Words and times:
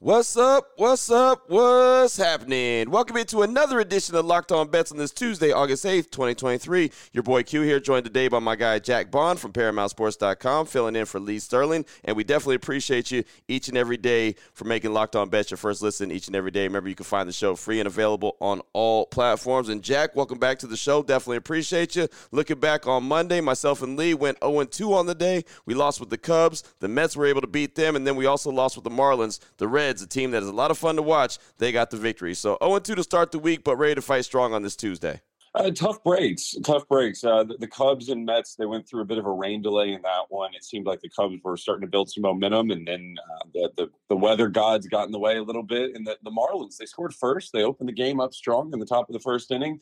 What's 0.00 0.36
up? 0.36 0.74
What's 0.76 1.10
up? 1.10 1.50
What's 1.50 2.16
happening? 2.16 2.88
Welcome 2.88 3.16
into 3.16 3.42
another 3.42 3.80
edition 3.80 4.14
of 4.14 4.24
Locked 4.26 4.52
On 4.52 4.68
Bets 4.68 4.92
on 4.92 4.96
this 4.96 5.10
Tuesday, 5.10 5.50
August 5.50 5.84
8th, 5.84 6.12
2023. 6.12 6.92
Your 7.12 7.24
boy 7.24 7.42
Q 7.42 7.62
here, 7.62 7.80
joined 7.80 8.04
today 8.04 8.28
by 8.28 8.38
my 8.38 8.54
guy 8.54 8.78
Jack 8.78 9.10
Bond 9.10 9.40
from 9.40 9.52
ParamountSports.com, 9.52 10.66
filling 10.66 10.94
in 10.94 11.04
for 11.04 11.18
Lee 11.18 11.40
Sterling. 11.40 11.84
And 12.04 12.16
we 12.16 12.22
definitely 12.22 12.54
appreciate 12.54 13.10
you 13.10 13.24
each 13.48 13.66
and 13.66 13.76
every 13.76 13.96
day 13.96 14.36
for 14.52 14.66
making 14.66 14.92
Locked 14.92 15.16
On 15.16 15.28
Bets 15.28 15.50
your 15.50 15.58
first 15.58 15.82
listen 15.82 16.12
each 16.12 16.28
and 16.28 16.36
every 16.36 16.52
day. 16.52 16.62
Remember, 16.62 16.88
you 16.88 16.94
can 16.94 17.02
find 17.02 17.28
the 17.28 17.32
show 17.32 17.56
free 17.56 17.80
and 17.80 17.88
available 17.88 18.36
on 18.40 18.62
all 18.74 19.04
platforms. 19.04 19.68
And 19.68 19.82
Jack, 19.82 20.14
welcome 20.14 20.38
back 20.38 20.60
to 20.60 20.68
the 20.68 20.76
show. 20.76 21.02
Definitely 21.02 21.38
appreciate 21.38 21.96
you. 21.96 22.06
Looking 22.30 22.60
back 22.60 22.86
on 22.86 23.02
Monday, 23.02 23.40
myself 23.40 23.82
and 23.82 23.96
Lee 23.96 24.14
went 24.14 24.38
0 24.44 24.62
2 24.62 24.94
on 24.94 25.06
the 25.06 25.14
day. 25.16 25.44
We 25.66 25.74
lost 25.74 25.98
with 25.98 26.10
the 26.10 26.18
Cubs. 26.18 26.62
The 26.78 26.86
Mets 26.86 27.16
were 27.16 27.26
able 27.26 27.40
to 27.40 27.48
beat 27.48 27.74
them. 27.74 27.96
And 27.96 28.06
then 28.06 28.14
we 28.14 28.26
also 28.26 28.52
lost 28.52 28.76
with 28.76 28.84
the 28.84 28.90
Marlins. 28.90 29.40
The 29.56 29.66
Reds 29.66 29.87
Reds, 29.88 30.02
a 30.02 30.06
team 30.06 30.32
that 30.32 30.42
is 30.42 30.48
a 30.48 30.52
lot 30.52 30.70
of 30.70 30.76
fun 30.76 30.96
to 30.96 31.02
watch, 31.02 31.38
they 31.56 31.72
got 31.72 31.90
the 31.90 31.96
victory. 31.96 32.34
So 32.34 32.58
0 32.62 32.78
2 32.78 32.94
to 32.94 33.02
start 33.02 33.32
the 33.32 33.38
week, 33.38 33.64
but 33.64 33.76
ready 33.76 33.94
to 33.94 34.02
fight 34.02 34.24
strong 34.26 34.52
on 34.52 34.62
this 34.62 34.76
Tuesday. 34.76 35.22
Uh, 35.54 35.70
tough 35.70 36.04
breaks, 36.04 36.54
tough 36.62 36.86
breaks. 36.88 37.24
Uh, 37.24 37.42
the, 37.42 37.56
the, 37.56 37.66
Cubs 37.66 38.10
and 38.10 38.24
Mets, 38.24 38.54
they 38.54 38.66
went 38.66 38.86
through 38.86 39.00
a 39.00 39.06
bit 39.06 39.16
of 39.16 39.24
a 39.24 39.30
rain 39.30 39.62
delay 39.62 39.92
in 39.92 40.02
that 40.02 40.24
one. 40.28 40.52
It 40.54 40.62
seemed 40.62 40.84
like 40.84 41.00
the 41.00 41.08
Cubs 41.08 41.36
were 41.42 41.56
starting 41.56 41.86
to 41.86 41.90
build 41.90 42.10
some 42.10 42.22
momentum, 42.22 42.70
and 42.70 42.86
then 42.86 43.16
uh, 43.18 43.44
the, 43.54 43.70
the, 43.78 43.90
the 44.10 44.16
weather 44.16 44.48
gods 44.48 44.86
got 44.86 45.06
in 45.06 45.12
the 45.12 45.18
way 45.18 45.38
a 45.38 45.42
little 45.42 45.62
bit. 45.62 45.94
And 45.94 46.06
the, 46.06 46.18
the 46.22 46.30
Marlins, 46.30 46.76
they 46.76 46.84
scored 46.84 47.14
first. 47.14 47.54
They 47.54 47.62
opened 47.62 47.88
the 47.88 47.94
game 47.94 48.20
up 48.20 48.34
strong 48.34 48.70
in 48.74 48.78
the 48.78 48.86
top 48.86 49.08
of 49.08 49.14
the 49.14 49.20
first 49.20 49.50
inning. 49.50 49.80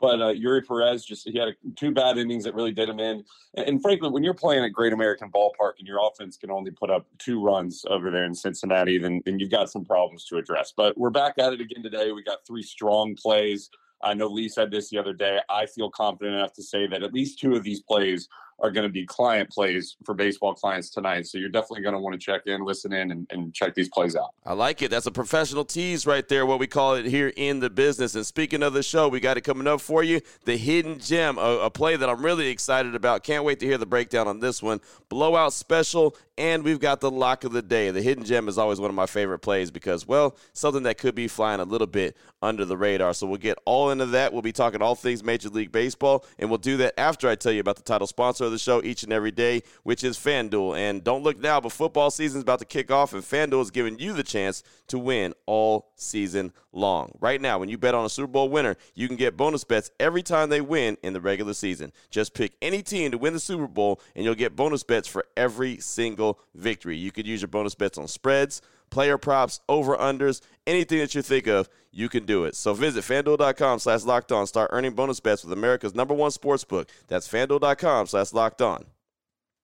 But 0.00 0.20
uh, 0.20 0.32
Eury 0.32 0.66
Perez 0.66 1.04
just 1.04 1.28
he 1.28 1.38
had 1.38 1.48
a, 1.48 1.54
two 1.74 1.90
bad 1.90 2.18
innings 2.18 2.44
that 2.44 2.54
really 2.54 2.72
did 2.72 2.88
him 2.88 3.00
in. 3.00 3.24
And, 3.54 3.68
and, 3.68 3.82
frankly, 3.82 4.10
when 4.10 4.22
you're 4.22 4.34
playing 4.34 4.64
at 4.64 4.72
Great 4.72 4.92
American 4.92 5.30
Ballpark 5.30 5.78
and 5.78 5.88
your 5.88 6.00
offense 6.06 6.36
can 6.36 6.50
only 6.50 6.70
put 6.70 6.90
up 6.90 7.06
two 7.18 7.42
runs 7.42 7.84
over 7.88 8.10
there 8.10 8.24
in 8.24 8.34
Cincinnati, 8.34 8.98
then 8.98 9.22
then 9.24 9.38
you've 9.38 9.50
got 9.50 9.70
some 9.70 9.84
problems 9.84 10.24
to 10.26 10.36
address. 10.36 10.72
But 10.76 10.98
we're 10.98 11.10
back 11.10 11.34
at 11.38 11.52
it 11.52 11.60
again 11.60 11.82
today. 11.82 12.12
We 12.12 12.22
got 12.22 12.46
three 12.46 12.62
strong 12.62 13.16
plays. 13.16 13.70
I 14.02 14.14
know 14.14 14.26
Lee 14.26 14.48
said 14.48 14.70
this 14.70 14.90
the 14.90 14.98
other 14.98 15.14
day. 15.14 15.40
I 15.48 15.66
feel 15.66 15.90
confident 15.90 16.36
enough 16.36 16.52
to 16.54 16.62
say 16.62 16.86
that 16.86 17.02
at 17.02 17.14
least 17.14 17.38
two 17.38 17.56
of 17.56 17.64
these 17.64 17.80
plays 17.80 18.28
are 18.58 18.70
going 18.70 18.86
to 18.86 18.92
be 18.92 19.04
client 19.04 19.50
plays 19.50 19.96
for 20.04 20.14
baseball 20.14 20.54
clients 20.54 20.88
tonight. 20.90 21.26
So 21.26 21.38
you're 21.38 21.50
definitely 21.50 21.82
going 21.82 21.94
to 21.94 22.00
want 22.00 22.14
to 22.14 22.18
check 22.18 22.42
in, 22.46 22.64
listen 22.64 22.92
in, 22.92 23.10
and, 23.10 23.26
and, 23.30 23.54
check 23.54 23.74
these 23.74 23.88
plays 23.88 24.16
out. 24.16 24.30
I 24.44 24.54
like 24.54 24.82
it. 24.82 24.90
That's 24.90 25.06
a 25.06 25.10
professional 25.10 25.64
tease 25.64 26.06
right 26.06 26.26
there, 26.26 26.44
what 26.44 26.58
we 26.58 26.66
call 26.66 26.94
it 26.94 27.06
here 27.06 27.32
in 27.36 27.60
the 27.60 27.70
business. 27.70 28.14
And 28.14 28.26
speaking 28.26 28.62
of 28.62 28.72
the 28.72 28.82
show, 28.82 29.08
we 29.08 29.20
got 29.20 29.36
it 29.36 29.42
coming 29.42 29.66
up 29.66 29.80
for 29.80 30.02
you 30.02 30.20
the 30.44 30.56
hidden 30.56 30.98
gem, 30.98 31.38
a, 31.38 31.58
a 31.58 31.70
play 31.70 31.96
that 31.96 32.08
I'm 32.08 32.24
really 32.24 32.48
excited 32.48 32.94
about. 32.94 33.22
Can't 33.22 33.44
wait 33.44 33.60
to 33.60 33.66
hear 33.66 33.78
the 33.78 33.86
breakdown 33.86 34.26
on 34.26 34.40
this 34.40 34.62
one. 34.62 34.80
Blowout 35.08 35.52
special, 35.52 36.16
and 36.38 36.64
we've 36.64 36.80
got 36.80 37.00
the 37.00 37.10
lock 37.10 37.44
of 37.44 37.52
the 37.52 37.62
day. 37.62 37.90
The 37.90 38.02
hidden 38.02 38.24
gem 38.24 38.48
is 38.48 38.58
always 38.58 38.80
one 38.80 38.90
of 38.90 38.96
my 38.96 39.06
favorite 39.06 39.38
plays 39.40 39.70
because, 39.70 40.06
well, 40.06 40.36
something 40.52 40.82
that 40.84 40.98
could 40.98 41.14
be 41.14 41.28
flying 41.28 41.60
a 41.60 41.64
little 41.64 41.86
bit 41.86 42.16
under 42.42 42.64
the 42.64 42.76
radar. 42.76 43.14
So 43.14 43.26
we'll 43.26 43.38
get 43.38 43.58
all 43.64 43.90
into 43.90 44.06
that. 44.06 44.32
We'll 44.32 44.42
be 44.42 44.52
talking 44.52 44.82
all 44.82 44.94
things 44.94 45.22
Major 45.22 45.48
League 45.48 45.72
Baseball, 45.72 46.24
and 46.38 46.50
we'll 46.50 46.58
do 46.58 46.76
that 46.78 46.98
after 46.98 47.28
I 47.28 47.34
tell 47.34 47.52
you 47.52 47.60
about 47.60 47.76
the 47.76 47.82
title 47.82 48.06
sponsor 48.06 48.45
of 48.46 48.52
the 48.52 48.58
show 48.58 48.82
each 48.82 49.02
and 49.02 49.12
every 49.12 49.30
day, 49.30 49.62
which 49.82 50.02
is 50.02 50.16
FanDuel. 50.16 50.78
And 50.78 51.04
don't 51.04 51.22
look 51.22 51.38
now, 51.38 51.60
but 51.60 51.72
football 51.72 52.10
season 52.10 52.38
is 52.38 52.42
about 52.42 52.60
to 52.60 52.64
kick 52.64 52.90
off, 52.90 53.12
and 53.12 53.22
FanDuel 53.22 53.62
is 53.62 53.70
giving 53.70 53.98
you 53.98 54.12
the 54.12 54.22
chance 54.22 54.62
to 54.88 54.98
win 54.98 55.34
all 55.46 55.90
season 55.96 56.52
long. 56.72 57.12
Right 57.20 57.40
now, 57.40 57.58
when 57.58 57.68
you 57.68 57.76
bet 57.78 57.94
on 57.94 58.04
a 58.04 58.08
Super 58.08 58.28
Bowl 58.28 58.48
winner, 58.48 58.76
you 58.94 59.08
can 59.08 59.16
get 59.16 59.36
bonus 59.36 59.64
bets 59.64 59.90
every 60.00 60.22
time 60.22 60.48
they 60.48 60.60
win 60.60 60.96
in 61.02 61.12
the 61.12 61.20
regular 61.20 61.54
season. 61.54 61.92
Just 62.10 62.34
pick 62.34 62.52
any 62.62 62.82
team 62.82 63.10
to 63.10 63.18
win 63.18 63.32
the 63.32 63.40
Super 63.40 63.66
Bowl, 63.66 64.00
and 64.14 64.24
you'll 64.24 64.34
get 64.34 64.56
bonus 64.56 64.82
bets 64.82 65.08
for 65.08 65.26
every 65.36 65.78
single 65.78 66.38
victory. 66.54 66.96
You 66.96 67.12
could 67.12 67.26
use 67.26 67.40
your 67.40 67.48
bonus 67.48 67.74
bets 67.74 67.98
on 67.98 68.08
spreads 68.08 68.62
player 68.90 69.18
props, 69.18 69.60
over 69.68 69.96
unders, 69.96 70.40
anything 70.66 70.98
that 70.98 71.14
you 71.14 71.22
think 71.22 71.46
of, 71.46 71.68
you 71.92 72.08
can 72.08 72.26
do 72.26 72.44
it. 72.44 72.54
So 72.54 72.74
visit 72.74 73.04
fanduel.com 73.04 73.78
slash 73.78 74.04
locked 74.04 74.32
on. 74.32 74.46
Start 74.46 74.70
earning 74.72 74.92
bonus 74.92 75.20
bets 75.20 75.44
with 75.44 75.52
America's 75.52 75.94
number 75.94 76.14
one 76.14 76.30
sports 76.30 76.64
book. 76.64 76.88
That's 77.08 77.28
fanduel.com 77.28 78.06
slash 78.06 78.32
locked 78.32 78.62
on. 78.62 78.86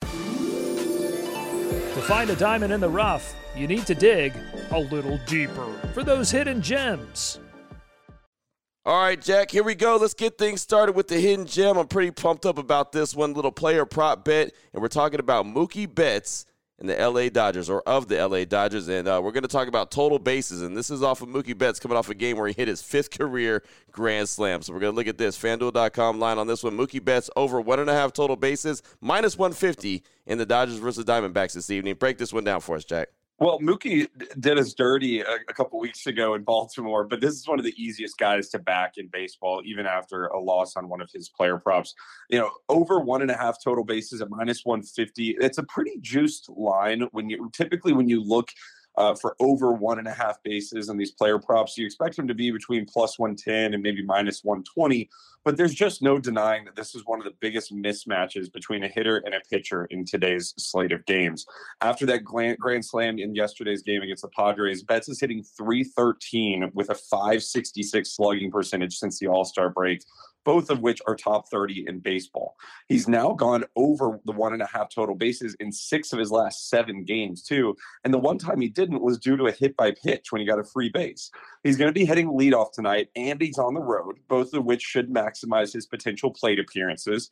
To 0.02 2.06
find 2.06 2.30
a 2.30 2.36
diamond 2.36 2.72
in 2.72 2.80
the 2.80 2.90
rough, 2.90 3.36
you 3.56 3.68
need 3.68 3.86
to 3.88 3.96
dig 3.96 4.34
a 4.72 4.80
little 4.80 5.20
deeper 5.26 5.74
for 5.94 6.04
those 6.04 6.32
hidden 6.32 6.62
gems. 6.62 7.40
All 8.86 9.02
right, 9.02 9.22
Jack, 9.22 9.52
here 9.52 9.64
we 9.64 9.76
go. 9.76 9.98
Let's 9.98 10.14
get 10.14 10.38
things 10.38 10.62
started 10.62 10.96
with 10.96 11.10
the 11.10 11.20
hidden 11.20 11.46
gem. 11.46 11.78
I'm 11.78 11.88
pretty 11.88 12.12
pumped 12.12 12.46
up 12.46 12.58
about 12.58 12.92
this 12.92 13.14
one 13.14 13.34
little 13.34 13.52
player 13.52 13.86
prop 13.86 14.24
bet, 14.24 14.54
and 14.74 14.82
we're 14.82 14.88
talking 14.88 15.20
about 15.20 15.46
Mookie 15.46 15.94
Betts 15.94 16.46
in 16.80 16.88
the 16.88 16.96
LA 16.96 17.30
Dodgers 17.30 17.70
or 17.70 17.82
of 17.82 18.08
the 18.08 18.26
LA 18.26 18.46
Dodgers. 18.46 18.88
And 18.88 19.08
uh, 19.08 19.20
we're 19.24 19.32
going 19.32 19.44
to 19.44 19.50
talk 19.50 19.68
about 19.68 19.92
total 19.92 20.18
bases. 20.18 20.62
And 20.62 20.76
this 20.76 20.90
is 20.90 21.04
off 21.04 21.22
of 21.22 21.30
Mookie 21.30 21.58
Betts 21.58 21.80
coming 21.80 21.98
off 21.98 22.10
a 22.10 22.16
game 22.16 22.38
where 22.38 22.48
he 22.48 22.54
hit 22.54 22.68
his 22.68 22.82
fifth 22.82 23.12
career 23.12 23.64
grand 23.92 24.30
slam. 24.30 24.62
So 24.62 24.74
we're 24.74 24.80
going 24.80 24.94
to 24.94 24.96
look 24.96 25.08
at 25.08 25.18
this 25.18 25.38
FanDuel.com 25.38 26.20
line 26.20 26.38
on 26.38 26.48
this 26.48 26.64
one. 26.64 26.78
Mookie 26.78 27.04
Betts 27.04 27.30
over 27.36 27.60
one 27.60 27.80
and 27.80 27.90
a 27.90 27.94
half 27.94 28.14
total 28.14 28.36
bases, 28.36 28.82
minus 29.02 29.38
150 29.38 30.04
in 30.26 30.38
the 30.38 30.46
Dodgers 30.46 30.78
versus 30.78 31.06
Diamondbacks 31.06 31.54
this 31.54 31.70
evening. 31.70 31.96
Break 31.96 32.18
this 32.18 32.32
one 32.32 32.44
down 32.44 32.62
for 32.62 32.76
us, 32.76 32.86
Jack. 32.86 33.10
Well, 33.40 33.60
Mookie 33.60 34.08
did 34.42 34.60
us 34.60 34.74
dirty 34.74 35.22
a, 35.22 35.36
a, 35.48 35.54
couple 35.54 35.80
weeks 35.80 36.08
ago 36.08 36.34
in 36.34 36.44
Baltimore, 36.44 37.06
but 37.06 37.22
this 37.22 37.36
is 37.36 37.48
one 37.48 37.58
of 37.58 37.64
the 37.64 37.74
easiest 37.82 38.18
guys 38.18 38.50
to 38.50 38.60
back 38.60 38.98
in 38.98 39.08
baseball, 39.08 39.62
even 39.64 39.86
after 39.86 40.26
a 40.26 40.40
loss 40.40 40.76
on 40.76 40.90
one 40.90 41.00
of 41.00 41.10
his 41.14 41.30
player 41.30 41.58
props. 41.58 41.96
You 42.30 42.40
know, 42.40 42.52
over 42.68 43.00
one 43.00 43.22
and 43.22 43.32
a 43.32 43.38
half 43.38 43.56
total 43.64 43.86
bases 43.86 44.22
at 44.22 44.30
minus 44.30 44.66
150. 44.66 45.38
It's 45.40 45.58
a 45.58 45.64
pretty 45.64 46.00
juiced 46.02 46.50
line 46.50 47.08
when 47.12 47.30
you 47.30 47.50
typically 47.54 47.94
when 47.94 48.10
you 48.10 48.22
look 48.22 48.50
uh, 49.00 49.16
for 49.16 49.36
over 49.40 49.72
one 49.72 49.98
and 49.98 50.08
a 50.08 50.14
half 50.14 50.44
bases 50.44 50.90
on 50.90 50.98
these 50.98 51.12
player 51.12 51.40
props. 51.40 51.78
You 51.78 51.86
expect 51.86 52.18
them 52.18 52.28
to 52.28 52.34
be 52.34 52.52
between 52.52 52.86
plus 52.86 53.18
110 53.18 53.74
and 53.74 53.82
maybe 53.82 54.04
minus 54.04 54.44
120, 54.44 55.10
but 55.46 55.56
there's 55.56 55.74
just 55.74 56.02
no 56.02 56.20
denying 56.20 56.66
that 56.66 56.76
this 56.76 56.94
is 56.94 57.04
one 57.06 57.18
of 57.18 57.26
the 57.26 57.34
biggest 57.40 57.74
mismatches 57.74 58.52
between 58.52 58.84
a 58.84 58.90
hitter 58.90 59.18
and 59.26 59.34
a 59.34 59.40
pitcher 59.50 59.86
in 59.86 60.04
today's 60.04 60.54
slate 60.58 60.92
of 60.92 61.06
games. 61.06 61.46
After 61.80 62.06
that 62.08 62.26
grand 62.26 62.86
slam 62.86 63.20
in 63.20 63.34
yesterday's 63.34 63.82
game 63.82 64.02
against 64.02 64.22
the 64.22 64.30
Padres, 64.30 64.84
Betts 64.84 65.08
is 65.08 65.22
hitting 65.22 65.44
313 65.44 66.72
with 66.74 66.90
a 66.90 66.96
566 66.96 68.12
slugging 68.12 68.52
percentage 68.52 68.98
since 68.98 69.18
the 69.18 69.28
All 69.28 69.46
Star 69.46 69.70
break 69.70 70.04
both 70.46 70.70
of 70.70 70.82
which 70.82 71.02
are 71.08 71.16
top 71.16 71.50
30 71.50 71.86
in 71.88 72.00
baseball. 72.00 72.56
He's 72.88 73.08
now 73.08 73.34
gone 73.34 73.66
over 73.76 74.20
the 74.26 74.32
one 74.32 74.54
and 74.54 74.62
a 74.62 74.68
half 74.68 74.90
total 74.94 75.16
bases 75.16 75.56
in 75.60 75.72
six 75.72 76.14
of 76.14 76.20
his 76.20 76.32
last 76.32 76.70
seven 76.70 77.04
games, 77.04 77.44
too. 77.44 77.76
And 78.04 78.14
the 78.14 78.20
one 78.20 78.38
time 78.38 78.62
he 78.62 78.70
didn't 78.70 79.02
was 79.02 79.20
due 79.20 79.38
to 79.38 79.48
a 79.48 79.52
hit 79.52 79.76
by 79.76 79.92
pitch 79.92 80.32
when 80.32 80.40
he 80.40 80.48
got 80.48 80.60
a 80.60 80.64
free 80.64 80.90
base. 80.90 81.32
He's 81.64 81.78
going 81.78 81.90
to 81.90 82.00
be 82.00 82.06
hitting 82.06 82.28
leadoff 82.28 82.72
tonight, 82.72 83.10
and 83.16 83.42
he's 83.42 83.58
on 83.58 83.74
the 83.74 83.82
road, 83.82 84.18
both 84.28 84.54
of 84.54 84.66
which 84.66 84.82
should 84.82 85.10
maximize 85.10 85.74
his 85.74 85.86
potential 85.86 86.32
plate 86.32 86.60
appearances. 86.60 87.30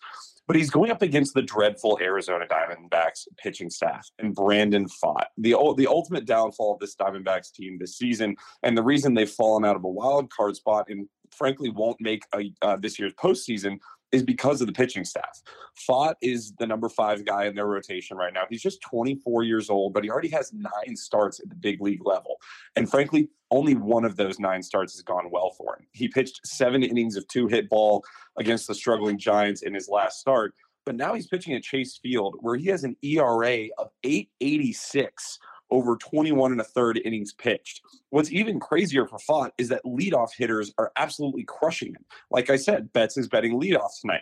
But 0.48 0.56
he's 0.56 0.70
going 0.70 0.92
up 0.92 1.02
against 1.02 1.34
the 1.34 1.42
dreadful 1.42 2.00
Arizona 2.02 2.46
Diamondbacks 2.48 3.28
pitching 3.38 3.70
staff 3.70 4.10
and 4.18 4.34
Brandon 4.34 4.86
Pfaadt. 4.86 5.26
The, 5.38 5.56
the 5.78 5.88
ultimate 5.88 6.26
downfall 6.26 6.74
of 6.74 6.80
this 6.80 6.96
Diamondbacks 6.96 7.52
team 7.52 7.78
this 7.78 7.98
season, 7.98 8.38
and 8.64 8.78
the 8.78 8.84
reason 8.84 9.14
they've 9.14 9.30
fallen 9.30 9.66
out 9.66 9.76
of 9.76 9.84
a 9.84 9.90
wild 9.90 10.32
card 10.32 10.56
spot 10.56 10.90
in 10.90 11.10
frankly 11.32 11.70
won't 11.70 12.00
make 12.00 12.24
a, 12.34 12.52
uh, 12.62 12.78
this 12.78 13.00
year's 13.00 13.14
postseason 13.14 13.80
is 14.12 14.24
because 14.24 14.62
of 14.62 14.68
the 14.68 14.74
pitching 14.74 15.04
staff. 15.04 15.42
Pfaadt 15.78 16.16
is 16.22 16.54
the 16.60 16.66
number 16.66 16.88
five 16.88 17.26
guy 17.26 17.46
in 17.46 17.56
their 17.56 17.68
rotation 17.68 18.16
right 18.16 18.34
now. 18.34 18.44
He's 18.50 18.62
just 18.62 18.82
24 18.82 19.44
years 19.44 19.70
old, 19.70 19.94
but 19.94 20.04
he 20.04 20.10
already 20.10 20.30
has 20.30 20.54
nine 20.54 20.96
starts 20.96 21.40
at 21.40 21.50
the 21.50 21.56
big 21.56 21.82
league 21.82 22.06
level. 22.06 22.38
And 22.76 22.90
frankly, 22.90 23.30
only 23.52 23.76
one 23.76 24.06
of 24.06 24.16
those 24.16 24.40
nine 24.40 24.64
starts 24.64 24.94
has 24.94 25.02
gone 25.02 25.30
well 25.30 25.52
for 25.52 25.76
him. 25.76 25.88
He 25.92 26.08
pitched 26.08 26.46
seven 26.46 26.84
innings 26.84 27.18
of 27.18 27.28
two 27.28 27.48
hit 27.48 27.70
ball 27.70 28.04
against 28.38 28.68
the 28.68 28.76
struggling 28.76 29.18
Giants 29.18 29.62
in 29.64 29.74
his 29.74 29.90
last 29.90 30.20
start. 30.20 30.54
but 30.86 30.96
now 30.96 31.14
he's 31.14 31.28
pitching 31.28 31.54
at 31.54 31.64
Chase 31.64 32.00
Field, 32.02 32.38
where 32.40 32.56
he 32.56 32.68
has 32.68 32.86
an 32.86 32.96
ERA 33.04 33.68
of 33.78 33.90
886 34.04 35.38
over 35.70 35.98
21 35.98 36.52
and 36.52 36.62
a 36.62 36.64
third 36.64 37.02
innings 37.04 37.34
pitched. 37.34 37.82
What's 38.10 38.32
even 38.32 38.60
crazier 38.60 39.06
for 39.06 39.18
Pfaadt 39.18 39.52
is 39.58 39.70
that 39.70 39.84
leadoff 39.84 40.30
hitters 40.38 40.74
are 40.78 40.92
absolutely 40.96 41.44
crushing 41.44 41.90
him. 41.90 42.06
Like 42.32 42.50
I 42.50 42.56
said, 42.56 42.92
Betts 42.94 43.18
is 43.18 43.28
betting 43.28 43.60
leadoff 43.60 43.90
tonight. 44.02 44.22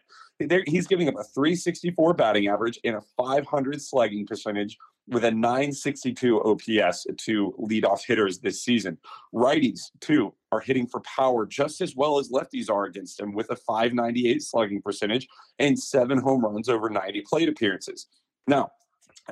he's 0.66 0.88
giving 0.88 1.08
up 1.08 1.16
a 1.16 1.24
364 1.24 2.14
batting 2.14 2.48
average 2.48 2.80
and 2.84 2.96
a 2.96 3.02
500 3.18 3.82
slugging 3.82 4.26
percentage 4.26 4.78
with 5.08 5.24
a 5.24 5.32
962 5.32 6.42
OPS 6.42 7.06
to 7.18 7.54
leadoff 7.60 8.02
hitters 8.06 8.40
this 8.40 8.64
season. 8.64 8.98
Righties, 9.34 9.92
too, 10.02 10.34
are 10.52 10.60
hitting 10.60 10.88
for 10.88 11.02
power 11.02 11.46
just 11.46 11.82
as 11.82 11.96
well 11.96 12.18
as 12.18 12.32
lefties 12.32 12.72
are 12.72 12.86
against 12.86 13.20
him 13.20 13.34
with 13.34 13.50
a 13.52 13.56
598 13.56 14.42
slugging 14.42 14.82
percentage 14.82 15.28
and 15.60 15.78
seven 15.78 16.18
home 16.18 16.44
runs 16.44 16.70
over 16.70 16.90
90 16.90 17.22
plate 17.22 17.50
appearances. 17.50 18.08
Now, 18.48 18.72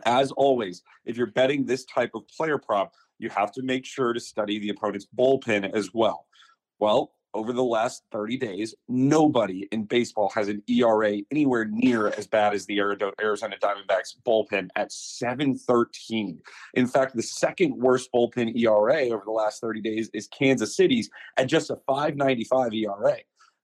as 0.06 0.32
always, 0.32 0.84
if 1.06 1.18
you're 1.18 1.28
betting 1.28 1.66
this 1.66 1.86
type 1.86 2.12
of 2.16 2.28
player 2.28 2.58
prop, 2.58 2.94
you 3.20 3.30
have 3.30 3.52
to 3.54 3.62
make 3.62 3.86
sure 3.86 4.14
to 4.14 4.20
study 4.20 4.60
the 4.60 4.70
opponent's 4.70 5.08
bullpen 5.18 5.74
as 5.74 5.94
well. 5.94 6.28
Well, 6.80 7.14
over 7.36 7.52
the 7.52 7.64
last 7.64 8.04
30 8.12 8.38
days, 8.38 8.76
nobody 8.88 9.68
in 9.72 9.86
baseball 9.86 10.30
has 10.36 10.50
an 10.50 10.62
ERA 10.68 11.18
anywhere 11.32 11.66
near 11.66 12.10
as 12.10 12.28
bad 12.28 12.54
as 12.54 12.66
the 12.68 12.80
Arizona 12.80 13.56
Diamondbacks 13.62 14.16
bullpen 14.26 14.70
at 14.76 14.92
713. 14.92 16.40
In 16.76 16.88
fact, 16.88 17.16
the 17.16 17.24
second 17.24 17.76
worst 17.76 18.10
bullpen 18.14 18.56
ERA 18.56 19.08
over 19.10 19.24
the 19.26 19.32
last 19.32 19.62
30 19.62 19.82
days 19.82 20.12
is 20.14 20.28
Kansas 20.28 20.76
City's 20.76 21.10
at 21.38 21.48
just 21.48 21.72
a 21.72 21.78
595 21.88 22.74
ERA. 22.74 23.18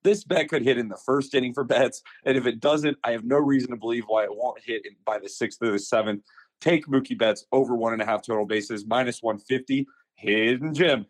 This 0.03 0.23
bet 0.23 0.49
could 0.49 0.63
hit 0.63 0.77
in 0.77 0.87
the 0.87 0.99
first 1.05 1.35
inning 1.35 1.53
for 1.53 1.63
Betts. 1.63 2.01
And 2.25 2.37
if 2.37 2.45
it 2.45 2.59
doesn't, 2.59 2.97
I 3.03 3.11
have 3.11 3.25
no 3.25 3.37
reason 3.37 3.71
to 3.71 3.77
believe 3.77 4.05
why 4.07 4.23
it 4.23 4.35
won't 4.35 4.61
hit 4.63 4.83
by 5.05 5.19
the 5.19 5.29
sixth 5.29 5.61
or 5.61 5.71
the 5.71 5.79
seventh. 5.79 6.23
Take 6.61 6.87
Mookie 6.87 7.17
Betts 7.17 7.45
over 7.51 7.75
one 7.75 7.93
and 7.93 8.01
a 8.01 8.05
half 8.05 8.21
total 8.21 8.45
bases, 8.45 8.85
minus 8.85 9.21
150. 9.21 9.87
Hidden 10.15 10.73
gem. 10.73 11.05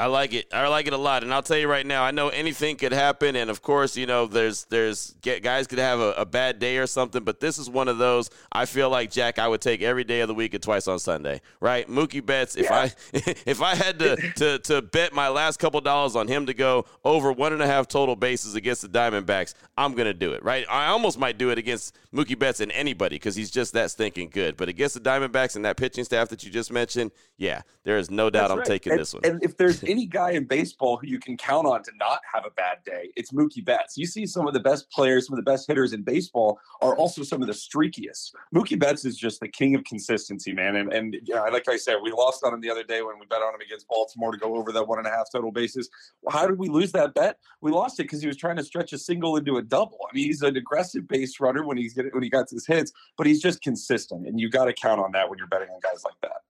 I 0.00 0.06
like 0.06 0.32
it. 0.32 0.46
I 0.50 0.66
like 0.68 0.86
it 0.86 0.94
a 0.94 0.96
lot, 0.98 1.22
and 1.22 1.34
I'll 1.34 1.42
tell 1.42 1.58
you 1.58 1.68
right 1.68 1.84
now. 1.84 2.02
I 2.02 2.10
know 2.10 2.30
anything 2.30 2.76
could 2.76 2.92
happen, 2.92 3.36
and 3.36 3.50
of 3.50 3.60
course, 3.60 3.98
you 3.98 4.06
know, 4.06 4.26
there's 4.26 4.64
there's 4.64 5.14
guys 5.20 5.66
could 5.66 5.78
have 5.78 6.00
a, 6.00 6.12
a, 6.12 6.24
bad 6.24 6.58
day 6.58 6.78
or 6.78 6.86
something, 6.86 7.22
but 7.22 7.38
this 7.38 7.58
is 7.58 7.68
one 7.68 7.86
of 7.86 7.98
those. 7.98 8.30
I 8.50 8.64
feel 8.64 8.88
like 8.88 9.10
Jack, 9.10 9.38
I 9.38 9.46
would 9.46 9.60
take 9.60 9.82
every 9.82 10.04
day 10.04 10.20
of 10.20 10.28
the 10.28 10.34
week 10.34 10.54
and 10.54 10.62
twice 10.62 10.88
on 10.88 10.98
Sunday, 11.00 11.42
right? 11.60 11.86
Mookie 11.86 12.24
Betts. 12.24 12.56
If 12.56 12.64
yeah. 12.64 12.74
I 12.74 12.92
if 13.12 13.60
I 13.60 13.74
had 13.74 13.98
to, 13.98 14.16
to 14.36 14.58
to 14.60 14.80
bet 14.80 15.12
my 15.12 15.28
last 15.28 15.58
couple 15.58 15.82
dollars 15.82 16.16
on 16.16 16.28
him 16.28 16.46
to 16.46 16.54
go 16.54 16.86
over 17.04 17.30
one 17.30 17.52
and 17.52 17.60
a 17.60 17.66
half 17.66 17.86
total 17.86 18.16
bases 18.16 18.54
against 18.54 18.80
the 18.80 18.88
Diamondbacks, 18.88 19.52
I'm 19.76 19.94
gonna 19.94 20.14
do 20.14 20.32
it, 20.32 20.42
right? 20.42 20.64
I 20.70 20.86
almost 20.86 21.18
might 21.18 21.36
do 21.36 21.50
it 21.50 21.58
against 21.58 21.94
Mookie 22.14 22.38
Betts 22.38 22.60
and 22.60 22.72
anybody 22.72 23.16
because 23.16 23.36
he's 23.36 23.50
just 23.50 23.74
that 23.74 23.90
stinking 23.90 24.30
good. 24.30 24.56
But 24.56 24.70
against 24.70 24.94
the 24.94 25.00
Diamondbacks 25.00 25.56
and 25.56 25.64
that 25.66 25.76
pitching 25.76 26.04
staff 26.04 26.30
that 26.30 26.42
you 26.42 26.50
just 26.50 26.72
mentioned, 26.72 27.10
yeah, 27.36 27.62
there 27.84 27.98
is 27.98 28.10
no 28.10 28.30
doubt 28.30 28.42
That's 28.42 28.52
I'm 28.52 28.58
right. 28.58 28.66
taking 28.66 28.92
and, 28.92 29.00
this 29.00 29.14
one. 29.14 29.22
And 29.24 29.42
if 29.42 29.56
there's 29.56 29.79
any 29.84 30.06
guy 30.06 30.30
in 30.32 30.44
baseball 30.44 30.96
who 30.96 31.06
you 31.06 31.18
can 31.18 31.36
count 31.36 31.66
on 31.66 31.82
to 31.84 31.92
not 31.98 32.20
have 32.32 32.44
a 32.46 32.50
bad 32.50 32.78
day, 32.84 33.10
it's 33.16 33.32
Mookie 33.32 33.64
Betts. 33.64 33.96
You 33.96 34.06
see 34.06 34.26
some 34.26 34.46
of 34.46 34.54
the 34.54 34.60
best 34.60 34.90
players, 34.90 35.26
some 35.26 35.38
of 35.38 35.44
the 35.44 35.50
best 35.50 35.66
hitters 35.66 35.92
in 35.92 36.02
baseball 36.02 36.58
are 36.80 36.96
also 36.96 37.22
some 37.22 37.42
of 37.42 37.48
the 37.48 37.54
streakiest. 37.54 38.32
Mookie 38.54 38.78
Betts 38.78 39.04
is 39.04 39.16
just 39.16 39.40
the 39.40 39.48
king 39.48 39.74
of 39.74 39.84
consistency, 39.84 40.52
man. 40.52 40.76
And 40.76 40.92
and 40.92 41.16
you 41.24 41.34
like 41.34 41.68
I 41.68 41.76
said, 41.76 41.96
we 42.02 42.10
lost 42.12 42.44
on 42.44 42.54
him 42.54 42.60
the 42.60 42.70
other 42.70 42.84
day 42.84 43.02
when 43.02 43.18
we 43.18 43.26
bet 43.26 43.42
on 43.42 43.54
him 43.54 43.60
against 43.60 43.88
Baltimore 43.88 44.32
to 44.32 44.38
go 44.38 44.56
over 44.56 44.72
that 44.72 44.86
one 44.86 44.98
and 44.98 45.06
a 45.06 45.10
half 45.10 45.30
total 45.32 45.52
bases. 45.52 45.88
How 46.28 46.46
did 46.46 46.58
we 46.58 46.68
lose 46.68 46.92
that 46.92 47.14
bet? 47.14 47.38
We 47.60 47.70
lost 47.70 48.00
it 48.00 48.04
because 48.04 48.20
he 48.20 48.26
was 48.26 48.36
trying 48.36 48.56
to 48.56 48.64
stretch 48.64 48.92
a 48.92 48.98
single 48.98 49.36
into 49.36 49.56
a 49.56 49.62
double. 49.62 49.98
I 50.10 50.14
mean, 50.14 50.26
he's 50.26 50.42
an 50.42 50.56
aggressive 50.56 51.08
base 51.08 51.40
runner 51.40 51.64
when 51.64 51.76
he's 51.76 51.96
when 51.96 52.22
he 52.22 52.30
got 52.30 52.50
his 52.50 52.66
hits, 52.66 52.92
but 53.16 53.26
he's 53.26 53.40
just 53.40 53.62
consistent, 53.62 54.26
and 54.26 54.40
you 54.40 54.48
got 54.50 54.66
to 54.66 54.72
count 54.72 55.00
on 55.00 55.12
that 55.12 55.28
when 55.28 55.38
you're 55.38 55.48
betting 55.48 55.68
on 55.68 55.80
guys 55.80 56.04
like 56.04 56.14
that. 56.22 56.42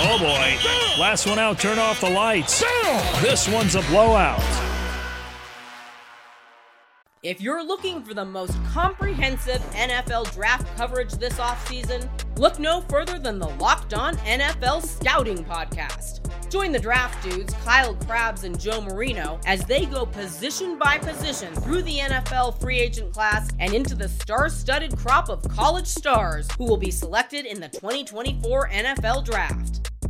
Oh 0.00 0.18
boy. 0.18 1.00
Last 1.00 1.26
one 1.26 1.38
out, 1.40 1.58
turn 1.58 1.78
off 1.78 2.00
the 2.00 2.08
lights. 2.10 2.60
This 3.20 3.48
one's 3.48 3.74
a 3.74 3.82
blowout. 3.82 4.40
If 7.24 7.40
you're 7.40 7.64
looking 7.66 8.04
for 8.04 8.14
the 8.14 8.24
most 8.24 8.56
comprehensive 8.66 9.60
NFL 9.72 10.32
draft 10.32 10.68
coverage 10.76 11.14
this 11.14 11.34
offseason, 11.34 12.08
look 12.38 12.60
no 12.60 12.82
further 12.82 13.18
than 13.18 13.40
the 13.40 13.48
Locked 13.56 13.92
On 13.92 14.16
NFL 14.18 14.86
Scouting 14.86 15.44
Podcast. 15.44 16.20
Join 16.48 16.70
the 16.70 16.78
draft 16.78 17.20
dudes, 17.28 17.52
Kyle 17.64 17.96
Crabbs 18.06 18.44
and 18.44 18.58
Joe 18.58 18.80
Marino, 18.80 19.40
as 19.46 19.64
they 19.64 19.84
go 19.84 20.06
position 20.06 20.78
by 20.78 20.96
position 20.96 21.52
through 21.56 21.82
the 21.82 21.98
NFL 21.98 22.60
free 22.60 22.78
agent 22.78 23.12
class 23.12 23.50
and 23.58 23.74
into 23.74 23.96
the 23.96 24.08
star 24.08 24.48
studded 24.48 24.96
crop 24.96 25.28
of 25.28 25.42
college 25.48 25.88
stars 25.88 26.48
who 26.56 26.64
will 26.64 26.76
be 26.76 26.92
selected 26.92 27.46
in 27.46 27.60
the 27.60 27.68
2024 27.68 28.70
NFL 28.70 29.24
Draft. 29.24 29.87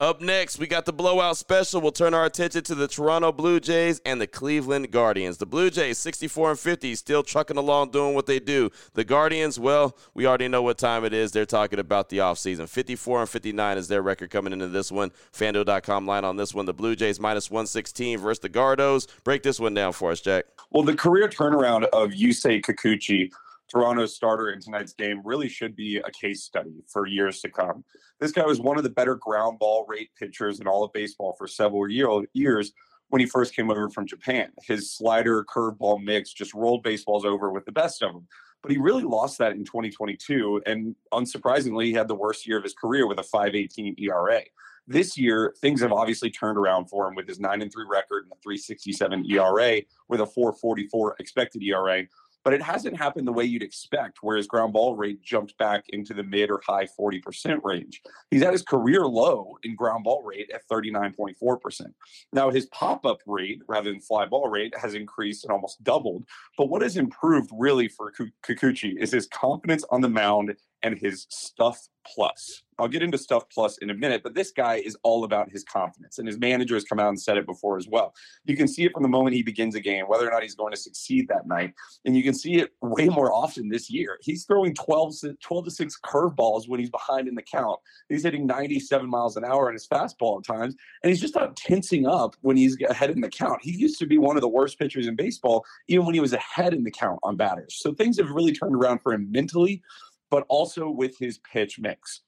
Up 0.00 0.22
next, 0.22 0.58
we 0.58 0.66
got 0.66 0.86
the 0.86 0.94
blowout 0.94 1.36
special. 1.36 1.82
We'll 1.82 1.92
turn 1.92 2.14
our 2.14 2.24
attention 2.24 2.62
to 2.62 2.74
the 2.74 2.88
Toronto 2.88 3.32
Blue 3.32 3.60
Jays 3.60 4.00
and 4.06 4.18
the 4.18 4.26
Cleveland 4.26 4.90
Guardians. 4.90 5.36
The 5.36 5.44
Blue 5.44 5.68
Jays, 5.68 5.98
64 5.98 6.52
and 6.52 6.58
50, 6.58 6.94
still 6.94 7.22
trucking 7.22 7.58
along 7.58 7.90
doing 7.90 8.14
what 8.14 8.24
they 8.24 8.40
do. 8.40 8.70
The 8.94 9.04
Guardians, 9.04 9.60
well, 9.60 9.94
we 10.14 10.26
already 10.26 10.48
know 10.48 10.62
what 10.62 10.78
time 10.78 11.04
it 11.04 11.12
is. 11.12 11.32
They're 11.32 11.44
talking 11.44 11.78
about 11.78 12.08
the 12.08 12.16
offseason. 12.16 12.66
54 12.66 13.20
and 13.20 13.28
59 13.28 13.76
is 13.76 13.88
their 13.88 14.00
record 14.00 14.30
coming 14.30 14.54
into 14.54 14.68
this 14.68 14.90
one. 14.90 15.12
FanDuel.com 15.34 16.06
line 16.06 16.24
on 16.24 16.36
this 16.36 16.54
one. 16.54 16.64
The 16.64 16.72
Blue 16.72 16.96
Jays 16.96 17.20
minus 17.20 17.50
116 17.50 18.20
versus 18.20 18.40
the 18.40 18.48
Gardos. 18.48 19.06
Break 19.22 19.42
this 19.42 19.60
one 19.60 19.74
down 19.74 19.92
for 19.92 20.12
us, 20.12 20.22
Jack. 20.22 20.46
Well, 20.70 20.82
the 20.82 20.96
career 20.96 21.28
turnaround 21.28 21.84
of 21.92 22.12
Yusei 22.12 22.62
Kikuchi 22.62 23.30
Toronto's 23.70 24.14
starter 24.14 24.50
in 24.50 24.60
tonight's 24.60 24.92
game 24.92 25.20
really 25.24 25.48
should 25.48 25.76
be 25.76 25.98
a 25.98 26.10
case 26.10 26.42
study 26.42 26.82
for 26.88 27.06
years 27.06 27.40
to 27.40 27.48
come. 27.48 27.84
This 28.18 28.32
guy 28.32 28.44
was 28.44 28.60
one 28.60 28.76
of 28.76 28.82
the 28.82 28.90
better 28.90 29.14
ground 29.14 29.58
ball 29.58 29.86
rate 29.88 30.10
pitchers 30.18 30.60
in 30.60 30.66
all 30.66 30.82
of 30.82 30.92
baseball 30.92 31.34
for 31.38 31.46
several 31.46 31.88
years 31.88 32.72
when 33.08 33.20
he 33.20 33.26
first 33.26 33.54
came 33.54 33.70
over 33.70 33.88
from 33.88 34.06
Japan. 34.06 34.50
His 34.62 34.92
slider 34.92 35.44
curveball 35.44 36.02
mix 36.02 36.32
just 36.32 36.52
rolled 36.52 36.82
baseballs 36.82 37.24
over 37.24 37.50
with 37.52 37.64
the 37.64 37.72
best 37.72 38.02
of 38.02 38.12
them. 38.12 38.26
But 38.62 38.72
he 38.72 38.78
really 38.78 39.04
lost 39.04 39.38
that 39.38 39.52
in 39.52 39.64
2022. 39.64 40.62
And 40.66 40.94
unsurprisingly, 41.12 41.86
he 41.86 41.92
had 41.92 42.08
the 42.08 42.14
worst 42.14 42.46
year 42.46 42.58
of 42.58 42.64
his 42.64 42.74
career 42.74 43.06
with 43.06 43.18
a 43.18 43.22
518 43.22 43.96
ERA. 43.98 44.42
This 44.86 45.16
year, 45.16 45.54
things 45.60 45.80
have 45.80 45.92
obviously 45.92 46.30
turned 46.30 46.58
around 46.58 46.86
for 46.86 47.08
him 47.08 47.14
with 47.14 47.28
his 47.28 47.38
9 47.38 47.62
and 47.62 47.72
3 47.72 47.84
record 47.88 48.24
and 48.24 48.32
a 48.32 48.42
367 48.42 49.30
ERA 49.30 49.82
with 50.08 50.20
a 50.20 50.26
444 50.26 51.16
expected 51.20 51.62
ERA 51.62 52.04
but 52.44 52.54
it 52.54 52.62
hasn't 52.62 52.96
happened 52.96 53.26
the 53.26 53.32
way 53.32 53.44
you'd 53.44 53.62
expect, 53.62 54.18
where 54.22 54.36
his 54.36 54.46
ground 54.46 54.72
ball 54.72 54.96
rate 54.96 55.22
jumped 55.22 55.56
back 55.58 55.84
into 55.90 56.14
the 56.14 56.22
mid 56.22 56.50
or 56.50 56.60
high 56.66 56.86
40% 56.86 57.60
range. 57.62 58.02
He's 58.30 58.42
at 58.42 58.52
his 58.52 58.62
career 58.62 59.06
low 59.06 59.58
in 59.62 59.74
ground 59.74 60.04
ball 60.04 60.22
rate 60.22 60.50
at 60.52 60.66
39.4%. 60.68 61.92
Now, 62.32 62.50
his 62.50 62.66
pop 62.66 63.04
up 63.04 63.20
rate 63.26 63.62
rather 63.68 63.90
than 63.90 64.00
fly 64.00 64.26
ball 64.26 64.48
rate 64.48 64.74
has 64.76 64.94
increased 64.94 65.44
and 65.44 65.52
almost 65.52 65.82
doubled. 65.82 66.24
But 66.56 66.68
what 66.68 66.82
has 66.82 66.96
improved 66.96 67.50
really 67.52 67.88
for 67.88 68.12
Kikuchi 68.46 68.96
is 68.98 69.12
his 69.12 69.26
confidence 69.26 69.84
on 69.90 70.00
the 70.00 70.08
mound 70.08 70.54
and 70.82 70.98
his 70.98 71.26
stuff 71.30 71.88
plus. 72.06 72.62
I'll 72.78 72.88
get 72.88 73.02
into 73.02 73.18
stuff 73.18 73.44
plus 73.52 73.76
in 73.78 73.90
a 73.90 73.94
minute, 73.94 74.22
but 74.22 74.34
this 74.34 74.52
guy 74.52 74.76
is 74.76 74.96
all 75.02 75.24
about 75.24 75.50
his 75.50 75.62
confidence, 75.64 76.18
and 76.18 76.26
his 76.26 76.38
manager 76.38 76.74
has 76.74 76.84
come 76.84 76.98
out 76.98 77.10
and 77.10 77.20
said 77.20 77.36
it 77.36 77.44
before 77.44 77.76
as 77.76 77.86
well. 77.86 78.14
You 78.46 78.56
can 78.56 78.66
see 78.66 78.84
it 78.84 78.92
from 78.94 79.02
the 79.02 79.08
moment 79.08 79.36
he 79.36 79.42
begins 79.42 79.74
a 79.74 79.80
game, 79.80 80.06
whether 80.06 80.26
or 80.26 80.30
not 80.30 80.42
he's 80.42 80.54
going 80.54 80.72
to 80.72 80.78
succeed 80.78 81.28
that 81.28 81.46
night, 81.46 81.74
and 82.06 82.16
you 82.16 82.22
can 82.22 82.32
see 82.32 82.54
it 82.54 82.70
way 82.80 83.10
more 83.10 83.30
often 83.34 83.68
this 83.68 83.90
year. 83.90 84.18
He's 84.22 84.46
throwing 84.46 84.74
12, 84.74 85.14
12 85.42 85.64
to 85.66 85.70
6 85.70 85.98
curveballs 86.02 86.68
when 86.68 86.80
he's 86.80 86.88
behind 86.88 87.28
in 87.28 87.34
the 87.34 87.42
count. 87.42 87.78
He's 88.08 88.22
hitting 88.22 88.46
97 88.46 89.08
miles 89.08 89.36
an 89.36 89.44
hour 89.44 89.68
on 89.68 89.74
his 89.74 89.86
fastball 89.86 90.38
at 90.38 90.46
times, 90.46 90.74
and 91.02 91.10
he's 91.10 91.20
just 91.20 91.34
not 91.34 91.56
tensing 91.56 92.06
up 92.06 92.34
when 92.40 92.56
he's 92.56 92.78
ahead 92.88 93.10
in 93.10 93.20
the 93.20 93.28
count. 93.28 93.58
He 93.62 93.72
used 93.72 93.98
to 93.98 94.06
be 94.06 94.16
one 94.16 94.38
of 94.38 94.40
the 94.40 94.48
worst 94.48 94.78
pitchers 94.78 95.06
in 95.06 95.16
baseball, 95.16 95.66
even 95.88 96.06
when 96.06 96.14
he 96.14 96.20
was 96.20 96.32
ahead 96.32 96.72
in 96.72 96.84
the 96.84 96.90
count 96.90 97.18
on 97.22 97.36
batters. 97.36 97.76
So 97.78 97.92
things 97.92 98.16
have 98.16 98.30
really 98.30 98.52
turned 98.52 98.74
around 98.74 99.00
for 99.02 99.12
him 99.12 99.30
mentally 99.30 99.82
but 100.30 100.44
also 100.48 100.88
with 100.88 101.18
his 101.18 101.38
pitch 101.38 101.78
mix. 101.78 102.22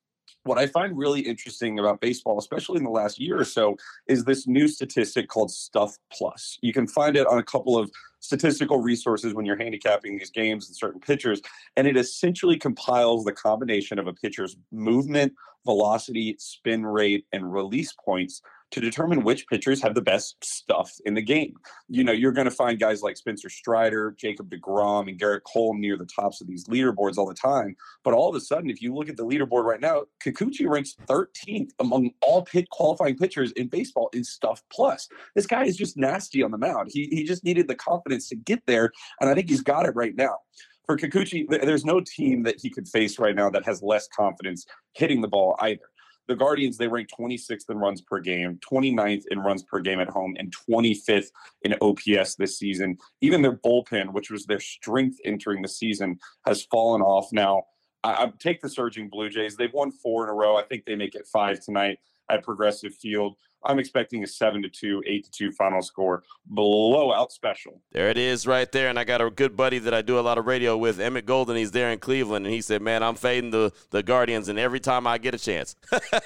What 0.45 0.59
I 0.59 0.67
find 0.67 0.99
really 0.99 1.21
interesting 1.21 1.79
about 1.79 2.01
baseball, 2.01 2.37
especially 2.39 2.79
in 2.79 2.85
the 2.85 2.91
last 2.91 3.21
year 3.21 3.39
or 3.39 3.45
so, 3.45 3.77
is 4.09 4.25
this 4.25 4.49
new 4.49 4.67
statistic 4.67 5.29
called 5.29 5.53
Stuff 5.53 5.97
Plus. 6.13 6.59
You 6.63 6.73
can 6.73 6.89
find 6.89 7.17
it 7.17 7.29
on 7.29 7.39
a 7.39 7.45
couple 7.45 7.79
of 7.79 7.93
statistical 8.19 8.79
resources 8.79 9.35
when 9.35 9.47
you're 9.47 9.57
handicapping 9.57 10.19
these 10.19 10.31
games 10.31 10.67
and 10.67 10.77
certain 10.77 11.01
pitchers, 11.01 11.41
and 11.77 11.87
it 11.87 11.97
essentially 11.97 12.59
compiles 12.59 13.25
the 13.25 13.33
combination 13.33 14.01
of 14.01 14.09
a 14.09 14.13
pitcher's 14.13 14.57
movement, 14.73 15.33
velocity, 15.65 16.35
spin 16.41 16.85
rate, 16.85 17.25
and 17.33 17.53
release 17.53 17.93
points 17.93 18.43
to 18.73 18.81
determine 18.81 19.23
which 19.23 19.47
pitchers 19.47 19.83
have 19.83 19.95
the 19.95 20.03
best 20.03 20.37
stuff 20.43 20.91
in 21.05 21.15
the 21.15 21.23
game. 21.23 21.55
You 21.89 22.05
know, 22.05 22.13
you're 22.13 22.33
going 22.33 22.47
to 22.47 22.51
find 22.51 22.79
guys 22.79 23.03
like 23.03 23.17
Spencer 23.17 23.49
Strider, 23.49 24.15
Jacob 24.19 24.51
DeGrom, 24.51 25.09
and 25.09 25.21
Gerrit 25.21 25.43
Cole 25.45 25.75
near 25.75 25.97
the 25.97 26.07
tops 26.07 26.41
of 26.41 26.47
these 26.47 26.67
leaderboards 26.67 27.19
all 27.19 27.27
the 27.27 27.35
time. 27.35 27.77
But 28.03 28.15
all 28.15 28.29
of 28.29 28.35
a 28.35 28.41
sudden, 28.41 28.71
if 28.71 28.83
you 28.83 28.95
look 28.95 29.09
at 29.09 29.17
the 29.17 29.27
leaderboard 29.27 29.65
right 29.65 29.81
now, 29.81 30.05
Kikuchi 30.25 30.69
ranks 30.69 30.97
13th 31.07 31.71
among 31.79 32.11
all 32.23 32.43
pit 32.43 32.69
qualifying 32.71 33.17
pitchers 33.17 33.53
in 33.53 33.69
baseball 33.69 34.09
in 34.13 34.25
stuff 34.25 34.63
plus. 34.73 35.09
This 35.35 35.47
guy 35.47 35.65
is 35.65 35.77
just 35.77 35.97
nasty 35.97 36.43
on 36.43 36.51
the 36.51 36.59
mound. 36.59 36.91
He, 36.93 37.09
he 37.11 37.25
just 37.25 37.45
needed 37.45 37.69
the 37.69 37.75
confidence 37.75 38.29
to 38.31 38.37
get 38.37 38.63
there. 38.67 38.91
And 39.21 39.29
I 39.29 39.35
think 39.35 39.49
he's 39.49 39.63
got 39.63 39.87
it 39.87 39.95
right 39.95 40.17
now 40.17 40.39
for 40.87 40.97
Kikuchi, 40.97 41.49
there's 41.49 41.85
no 41.85 42.01
team 42.01 42.43
that 42.43 42.57
he 42.61 42.69
could 42.69 42.89
face 42.89 43.19
right 43.19 43.35
now 43.35 43.51
that 43.51 43.65
has 43.65 43.83
less 43.83 44.09
confidence 44.09 44.67
hitting 44.95 45.21
the 45.21 45.29
ball 45.29 45.57
either. 45.61 45.81
The 46.29 46.37
Guardians, 46.37 46.79
they 46.79 46.89
rank 46.89 47.09
26th 47.19 47.69
in 47.69 47.79
runs 47.79 48.01
per 48.01 48.21
game, 48.21 48.59
29th 48.71 49.25
in 49.31 49.41
runs 49.41 49.63
per 49.63 49.81
game 49.81 50.01
at 50.01 50.09
home, 50.09 50.37
and 50.39 50.55
25th 50.71 51.29
in 51.63 51.75
OPS 51.81 52.37
this 52.37 52.59
season. 52.59 52.97
Even 53.21 53.43
their 53.43 53.57
bullpen, 53.57 54.13
which 54.13 54.31
was 54.31 54.47
their 54.47 54.61
strength 54.61 55.19
entering 55.25 55.63
the 55.63 55.69
season, 55.69 56.19
has 56.47 56.65
fallen 56.65 57.03
off 57.03 57.33
now. 57.33 57.65
I, 58.05 58.13
I 58.13 58.33
take 58.39 58.61
the 58.61 58.69
surging 58.69 59.09
Blue 59.09 59.29
Jays. 59.29 59.57
They've 59.57 59.73
won 59.73 59.91
four 59.91 60.25
in 60.25 60.31
a 60.31 60.35
row. 60.35 60.57
I 60.57 60.63
think 60.63 60.85
they 60.85 60.95
make 60.95 61.15
it 61.15 61.27
five 61.27 61.61
tonight 61.61 61.99
at 62.33 62.43
Progressive 62.43 62.95
Field. 62.95 63.37
I'm 63.65 63.79
expecting 63.79 64.25
a 64.25 64.27
seven 64.27 64.63
to 64.63 64.69
two, 64.69 65.03
eight 65.07 65.25
to 65.25 65.31
two 65.31 65.53
final 65.53 65.83
score, 65.83 66.25
blowout 66.47 67.31
special. 67.31 67.81
There 67.93 68.09
it 68.09 68.19
is, 68.19 68.47
right 68.47 68.71
there. 68.73 68.89
And 68.89 68.99
I 68.99 69.05
got 69.05 69.21
a 69.21 69.31
good 69.31 69.57
buddy 69.57 69.79
that 69.81 69.95
I 69.95 70.03
do 70.03 70.19
a 70.19 70.21
lot 70.21 70.39
of 70.39 70.47
radio 70.47 70.77
with, 70.77 70.99
Emmett 70.99 71.27
Golden. 71.27 71.57
He's 71.57 71.71
there 71.71 71.91
in 71.91 71.99
Cleveland, 71.99 72.45
and 72.45 72.53
he 72.53 72.61
said, 72.61 72.83
"Man, 72.83 73.03
I'm 73.03 73.15
fading 73.15 73.51
the 73.51 73.73
the 73.91 74.03
Guardians, 74.03 74.49
and 74.49 74.59
every 74.59 74.81
time 74.81 75.07
I 75.07 75.19
get 75.19 75.35
a 75.35 75.39
chance." 75.39 75.77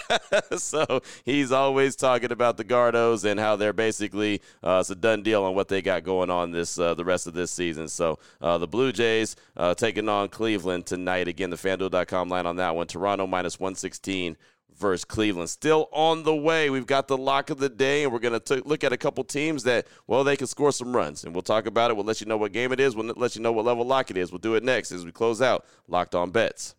so 0.57 1.03
he's 1.25 1.53
always 1.53 1.97
talking 1.97 2.33
about 2.33 2.57
the 2.57 2.65
Gardos 2.65 3.25
and 3.25 3.39
how 3.39 3.57
they're 3.57 3.73
basically 3.73 4.41
uh, 4.63 4.79
it's 4.81 4.91
a 4.91 4.95
done 4.95 5.23
deal 5.23 5.45
on 5.45 5.55
what 5.55 5.69
they 5.69 5.83
got 5.83 6.05
going 6.05 6.31
on 6.31 6.53
this 6.53 6.79
uh, 6.79 6.95
the 6.95 7.05
rest 7.05 7.27
of 7.27 7.35
this 7.35 7.51
season. 7.51 7.89
So 7.89 8.19
uh, 8.41 8.59
the 8.59 8.69
Blue 8.69 8.93
Jays 8.93 9.37
uh, 9.57 9.75
taking 9.75 10.09
on 10.09 10.29
Cleveland 10.29 10.87
tonight. 10.87 11.29
Again, 11.29 11.51
the 11.51 11.57
FanDuel.com 11.57 12.29
line 12.29 12.47
on 12.47 12.57
that 12.57 12.75
one. 12.75 12.87
Toronto 12.87 13.27
minus 13.27 13.61
116 13.61 14.37
versus 14.79 15.05
Cleveland. 15.05 15.51
Still 15.51 15.89
on 15.93 16.23
the 16.23 16.35
way. 16.35 16.71
We've 16.71 16.87
got 16.87 17.09
the 17.09 17.17
lock 17.17 17.51
of 17.51 17.59
the 17.59 17.69
day, 17.69 18.05
and 18.05 18.13
we're 18.13 18.19
going 18.19 18.39
to 18.39 18.63
look 18.65 18.85
at 18.85 18.93
a 18.93 18.97
couple 18.97 19.25
teams 19.25 19.65
that, 19.65 19.87
well, 20.07 20.25
they 20.25 20.37
can 20.37 20.47
score 20.47 20.73
some 20.73 20.95
runs. 20.95 21.25
And 21.25 21.35
we'll 21.35 21.43
talk 21.43 21.67
about 21.67 21.91
it. 21.91 21.97
We'll 21.97 22.07
let 22.07 22.21
you 22.21 22.27
know 22.27 22.37
what 22.37 22.53
game 22.53 22.73
it 22.73 22.81
is. 22.81 22.95
We'll 22.95 23.13
let 23.17 23.37
you 23.37 23.43
know 23.43 23.53
what 23.53 23.65
level 23.65 23.85
lock 23.85 24.11
it 24.11 24.17
is. 24.17 24.31
We'll 24.33 24.39
do 24.39 24.55
it 24.55 24.63
next 24.63 24.93
as 24.93 25.05
we 25.05 25.13
close 25.13 25.43
out 25.43 25.65
Locked 25.89 26.15
On 26.15 26.31
Bets. 26.31 26.75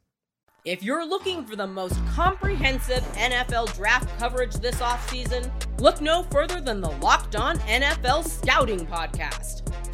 If 0.65 0.83
you're 0.83 1.07
looking 1.07 1.45
for 1.45 1.55
the 1.55 1.65
most 1.65 1.95
comprehensive 2.07 3.01
NFL 3.13 3.73
draft 3.75 4.09
coverage 4.19 4.53
this 4.55 4.75
offseason, 4.81 5.49
look 5.79 6.01
no 6.01 6.23
further 6.23 6.59
than 6.59 6.81
the 6.81 6.91
Locked 6.91 7.37
On 7.37 7.57
NFL 7.59 8.27
Scouting 8.27 8.85
Podcast. 8.85 9.61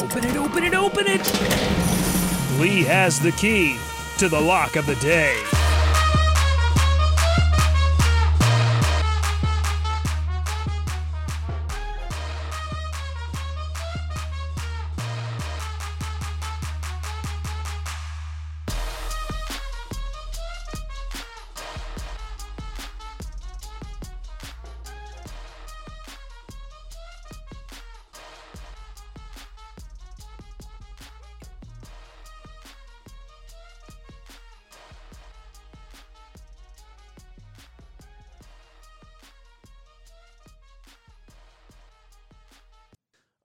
Open 0.00 0.24
it, 0.24 0.36
open 0.36 0.62
it, 0.62 0.74
open 0.74 1.04
it! 1.08 2.60
Lee 2.60 2.84
has 2.84 3.18
the 3.18 3.32
key 3.32 3.78
to 4.18 4.28
the 4.28 4.40
lock 4.40 4.76
of 4.76 4.86
the 4.86 4.94
day. 4.96 5.57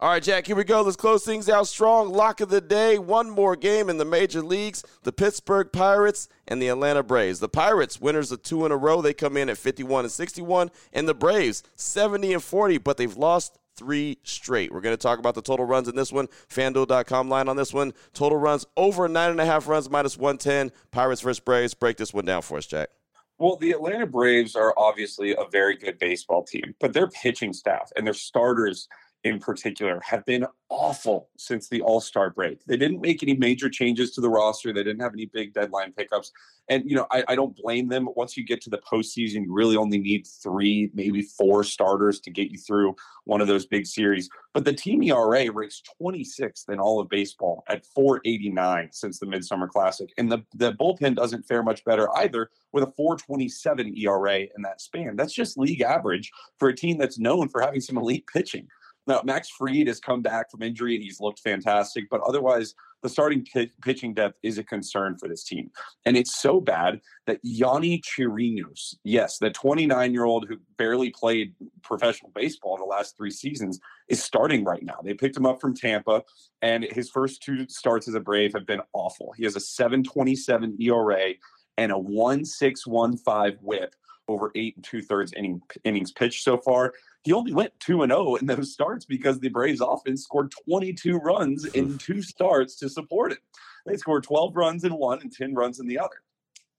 All 0.03 0.09
right, 0.09 0.21
Jack, 0.21 0.47
here 0.47 0.57
we 0.57 0.65
go. 0.65 0.81
Let's 0.81 0.97
close 0.97 1.23
things 1.23 1.47
out 1.47 1.65
strong. 1.65 2.11
Lock 2.11 2.41
of 2.41 2.49
the 2.49 2.59
day. 2.59 2.99
One 2.99 3.29
more 3.29 3.55
game 3.55 3.89
in 3.89 3.97
the 3.97 4.03
major 4.03 4.41
leagues 4.41 4.83
the 5.03 5.13
Pittsburgh 5.13 5.71
Pirates 5.71 6.27
and 6.45 6.61
the 6.61 6.67
Atlanta 6.67 7.01
Braves. 7.03 7.39
The 7.39 7.47
Pirates, 7.47 8.01
winners 8.01 8.29
of 8.29 8.43
two 8.43 8.65
in 8.65 8.73
a 8.73 8.75
row, 8.75 9.01
they 9.01 9.13
come 9.13 9.37
in 9.37 9.47
at 9.47 9.57
51 9.57 10.03
and 10.03 10.11
61. 10.11 10.71
And 10.91 11.07
the 11.07 11.13
Braves, 11.13 11.63
70 11.77 12.33
and 12.33 12.43
40, 12.43 12.79
but 12.79 12.97
they've 12.97 13.15
lost 13.15 13.57
three 13.77 14.17
straight. 14.23 14.73
We're 14.73 14.81
going 14.81 14.93
to 14.93 15.01
talk 15.01 15.19
about 15.19 15.35
the 15.35 15.41
total 15.41 15.65
runs 15.65 15.87
in 15.87 15.95
this 15.95 16.11
one. 16.11 16.27
FanDuel.com 16.49 17.29
line 17.29 17.47
on 17.47 17.55
this 17.55 17.73
one. 17.73 17.93
Total 18.13 18.37
runs 18.37 18.65
over 18.75 19.07
nine 19.07 19.31
and 19.31 19.39
a 19.39 19.45
half 19.45 19.69
runs, 19.69 19.89
minus 19.89 20.17
110. 20.17 20.73
Pirates 20.91 21.21
versus 21.21 21.39
Braves. 21.39 21.73
Break 21.73 21.95
this 21.95 22.13
one 22.13 22.25
down 22.25 22.41
for 22.41 22.57
us, 22.57 22.65
Jack. 22.65 22.89
Well, 23.37 23.55
the 23.55 23.71
Atlanta 23.71 24.05
Braves 24.05 24.57
are 24.57 24.73
obviously 24.75 25.31
a 25.31 25.45
very 25.49 25.77
good 25.77 25.97
baseball 25.97 26.43
team, 26.43 26.75
but 26.81 26.91
their 26.91 27.07
pitching 27.07 27.53
staff 27.53 27.89
and 27.95 28.05
their 28.05 28.13
starters– 28.13 28.89
in 29.23 29.39
particular 29.39 30.01
have 30.03 30.25
been 30.25 30.45
awful 30.69 31.29
since 31.37 31.69
the 31.69 31.81
All 31.81 32.01
Star 32.01 32.29
break. 32.29 32.63
They 32.65 32.77
didn't 32.77 33.01
make 33.01 33.23
any 33.23 33.35
major 33.35 33.69
changes 33.69 34.11
to 34.11 34.21
the 34.21 34.29
roster. 34.29 34.73
They 34.73 34.83
didn't 34.83 35.01
have 35.01 35.13
any 35.13 35.27
big 35.27 35.53
deadline 35.53 35.93
pickups. 35.93 36.31
And, 36.69 36.83
you 36.89 36.95
know, 36.95 37.05
I, 37.11 37.23
I, 37.27 37.35
don't 37.35 37.55
blame 37.55 37.89
them. 37.89 38.07
Once 38.15 38.37
you 38.37 38.45
get 38.45 38.61
to 38.61 38.69
the 38.69 38.79
postseason, 38.79 39.45
you 39.45 39.53
really 39.53 39.75
only 39.75 39.97
need 39.97 40.25
three, 40.25 40.89
maybe 40.93 41.21
four 41.21 41.63
starters 41.63 42.21
to 42.21 42.31
get 42.31 42.51
you 42.51 42.57
through 42.57 42.95
one 43.25 43.41
of 43.41 43.47
those 43.47 43.65
big 43.65 43.85
series. 43.85 44.29
But 44.53 44.63
the 44.65 44.73
team 44.73 45.03
ERA 45.03 45.51
ranks 45.51 45.81
26th 46.01 46.69
in 46.69 46.79
all 46.79 46.99
of 46.99 47.09
baseball 47.09 47.63
at 47.67 47.85
489 47.85 48.89
since 48.91 49.19
the 49.19 49.25
Midsummer 49.25 49.67
Classic. 49.67 50.09
And 50.17 50.31
the, 50.31 50.43
the 50.55 50.73
bullpen 50.73 51.15
doesn't 51.15 51.43
fare 51.43 51.63
much 51.63 51.83
better 51.83 52.09
either 52.17 52.49
with 52.71 52.83
a 52.83 52.91
427 52.95 53.97
ERA 53.97 54.39
in 54.39 54.61
that 54.63 54.81
span. 54.81 55.15
That's 55.15 55.33
just 55.33 55.57
league 55.57 55.81
average 55.81 56.31
for 56.57 56.69
a 56.69 56.75
team 56.75 56.97
that's 56.97 57.19
known 57.19 57.49
for 57.49 57.61
having 57.61 57.81
some 57.81 57.97
elite 57.97 58.25
pitching. 58.31 58.67
Now, 59.05 59.21
Max 59.23 59.49
Fried 59.49 59.87
has 59.87 59.99
come 59.99 60.21
back 60.21 60.49
from 60.49 60.61
injury 60.61 60.95
and 60.95 61.03
he's 61.03 61.19
looked 61.19 61.39
fantastic, 61.39 62.09
but 62.09 62.21
otherwise, 62.21 62.73
the 63.01 63.09
starting 63.09 63.43
p- 63.43 63.71
pitching 63.81 64.13
depth 64.13 64.39
is 64.43 64.57
a 64.57 64.63
concern 64.63 65.17
for 65.17 65.27
this 65.27 65.43
team. 65.43 65.69
And 66.05 66.15
it's 66.15 66.41
so 66.41 66.61
bad 66.61 67.01
that 67.27 67.43
Yonny 67.43 68.01
Chirinos, 68.01 68.95
yes, 69.03 69.37
the 69.39 69.49
29 69.49 70.13
year 70.13 70.23
old 70.23 70.47
who 70.47 70.55
barely 70.77 71.09
played 71.09 71.53
professional 71.83 72.31
baseball 72.33 72.77
the 72.77 72.85
last 72.85 73.17
three 73.17 73.29
seasons, 73.29 73.79
is 74.07 74.23
starting 74.23 74.63
right 74.63 74.83
now. 74.83 74.99
They 75.03 75.13
picked 75.13 75.35
him 75.35 75.45
up 75.45 75.59
from 75.59 75.75
Tampa, 75.75 76.23
and 76.61 76.85
his 76.85 77.09
first 77.09 77.43
two 77.43 77.67
starts 77.67 78.07
as 78.07 78.15
a 78.15 78.21
Brave 78.21 78.53
have 78.53 78.65
been 78.65 78.81
awful. 78.93 79.33
He 79.35 79.43
has 79.43 79.57
a 79.57 79.59
727 79.59 80.77
ERA 80.81 81.33
and 81.77 81.91
a 81.91 81.97
1615 81.97 83.57
whip 83.61 83.95
over 84.27 84.51
eight 84.55 84.75
and 84.75 84.85
two 84.85 85.01
thirds 85.01 85.33
inning, 85.33 85.61
innings 85.83 86.11
pitched 86.11 86.43
so 86.43 86.57
far 86.57 86.93
he 87.23 87.31
only 87.31 87.53
went 87.53 87.77
2 87.79 88.03
and 88.03 88.11
0 88.11 88.35
in 88.35 88.45
those 88.45 88.73
starts 88.73 89.05
because 89.05 89.39
the 89.39 89.49
Braves 89.49 89.81
offense 89.81 90.23
scored 90.23 90.53
22 90.67 91.17
runs 91.17 91.65
in 91.65 91.97
two 91.97 92.21
starts 92.21 92.75
to 92.75 92.89
support 92.89 93.31
it. 93.31 93.39
They 93.85 93.97
scored 93.97 94.23
12 94.23 94.55
runs 94.55 94.83
in 94.83 94.93
one 94.93 95.21
and 95.21 95.31
10 95.31 95.55
runs 95.55 95.79
in 95.79 95.87
the 95.87 95.99
other. 95.99 96.21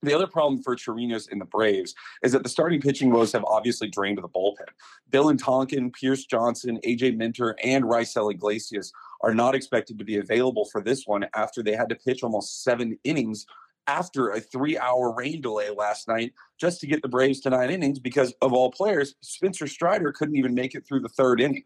The 0.03 0.13
other 0.13 0.27
problem 0.27 0.63
for 0.63 0.77
Chirinos 0.77 1.33
and 1.33 1.41
the 1.41 1.47
Braves 1.47 1.95
is 2.23 2.33
that 2.33 2.43
the 2.43 2.49
starting 2.51 2.79
pitching 2.79 3.11
woes 3.11 3.33
have 3.33 3.45
obviously 3.45 3.89
drained 3.89 4.19
the 4.19 4.29
bullpen. 4.29 4.69
Dylan 5.11 5.43
Tonkin, 5.43 5.91
Pierce 5.91 6.27
Johnson, 6.27 6.79
AJ 6.85 7.17
Minter, 7.17 7.57
and 7.65 7.85
Raisel 7.85 8.31
Iglesias 8.31 8.93
are 9.23 9.35
not 9.35 9.55
expected 9.55 9.99
to 9.99 10.05
be 10.05 10.19
available 10.19 10.67
for 10.67 10.83
this 10.83 11.07
one 11.07 11.27
after 11.35 11.63
they 11.63 11.75
had 11.75 11.89
to 11.89 11.95
pitch 11.95 12.23
almost 12.23 12.63
seven 12.63 12.99
innings 13.05 13.47
after 13.87 14.31
a 14.31 14.41
three 14.41 14.79
hour 14.79 15.15
rain 15.15 15.41
delay 15.41 15.71
last 15.71 16.09
night 16.09 16.33
just 16.59 16.81
to 16.81 16.87
get 16.87 17.03
the 17.03 17.09
Braves 17.09 17.41
to 17.41 17.51
nine 17.51 17.71
innings 17.71 17.99
because 17.99 18.35
of 18.41 18.53
all 18.53 18.71
players, 18.71 19.15
Spencer 19.21 19.67
Strider 19.67 20.13
couldn't 20.13 20.37
even 20.37 20.55
make 20.55 20.75
it 20.75 20.87
through 20.87 21.01
the 21.01 21.09
third 21.09 21.41
inning. 21.41 21.65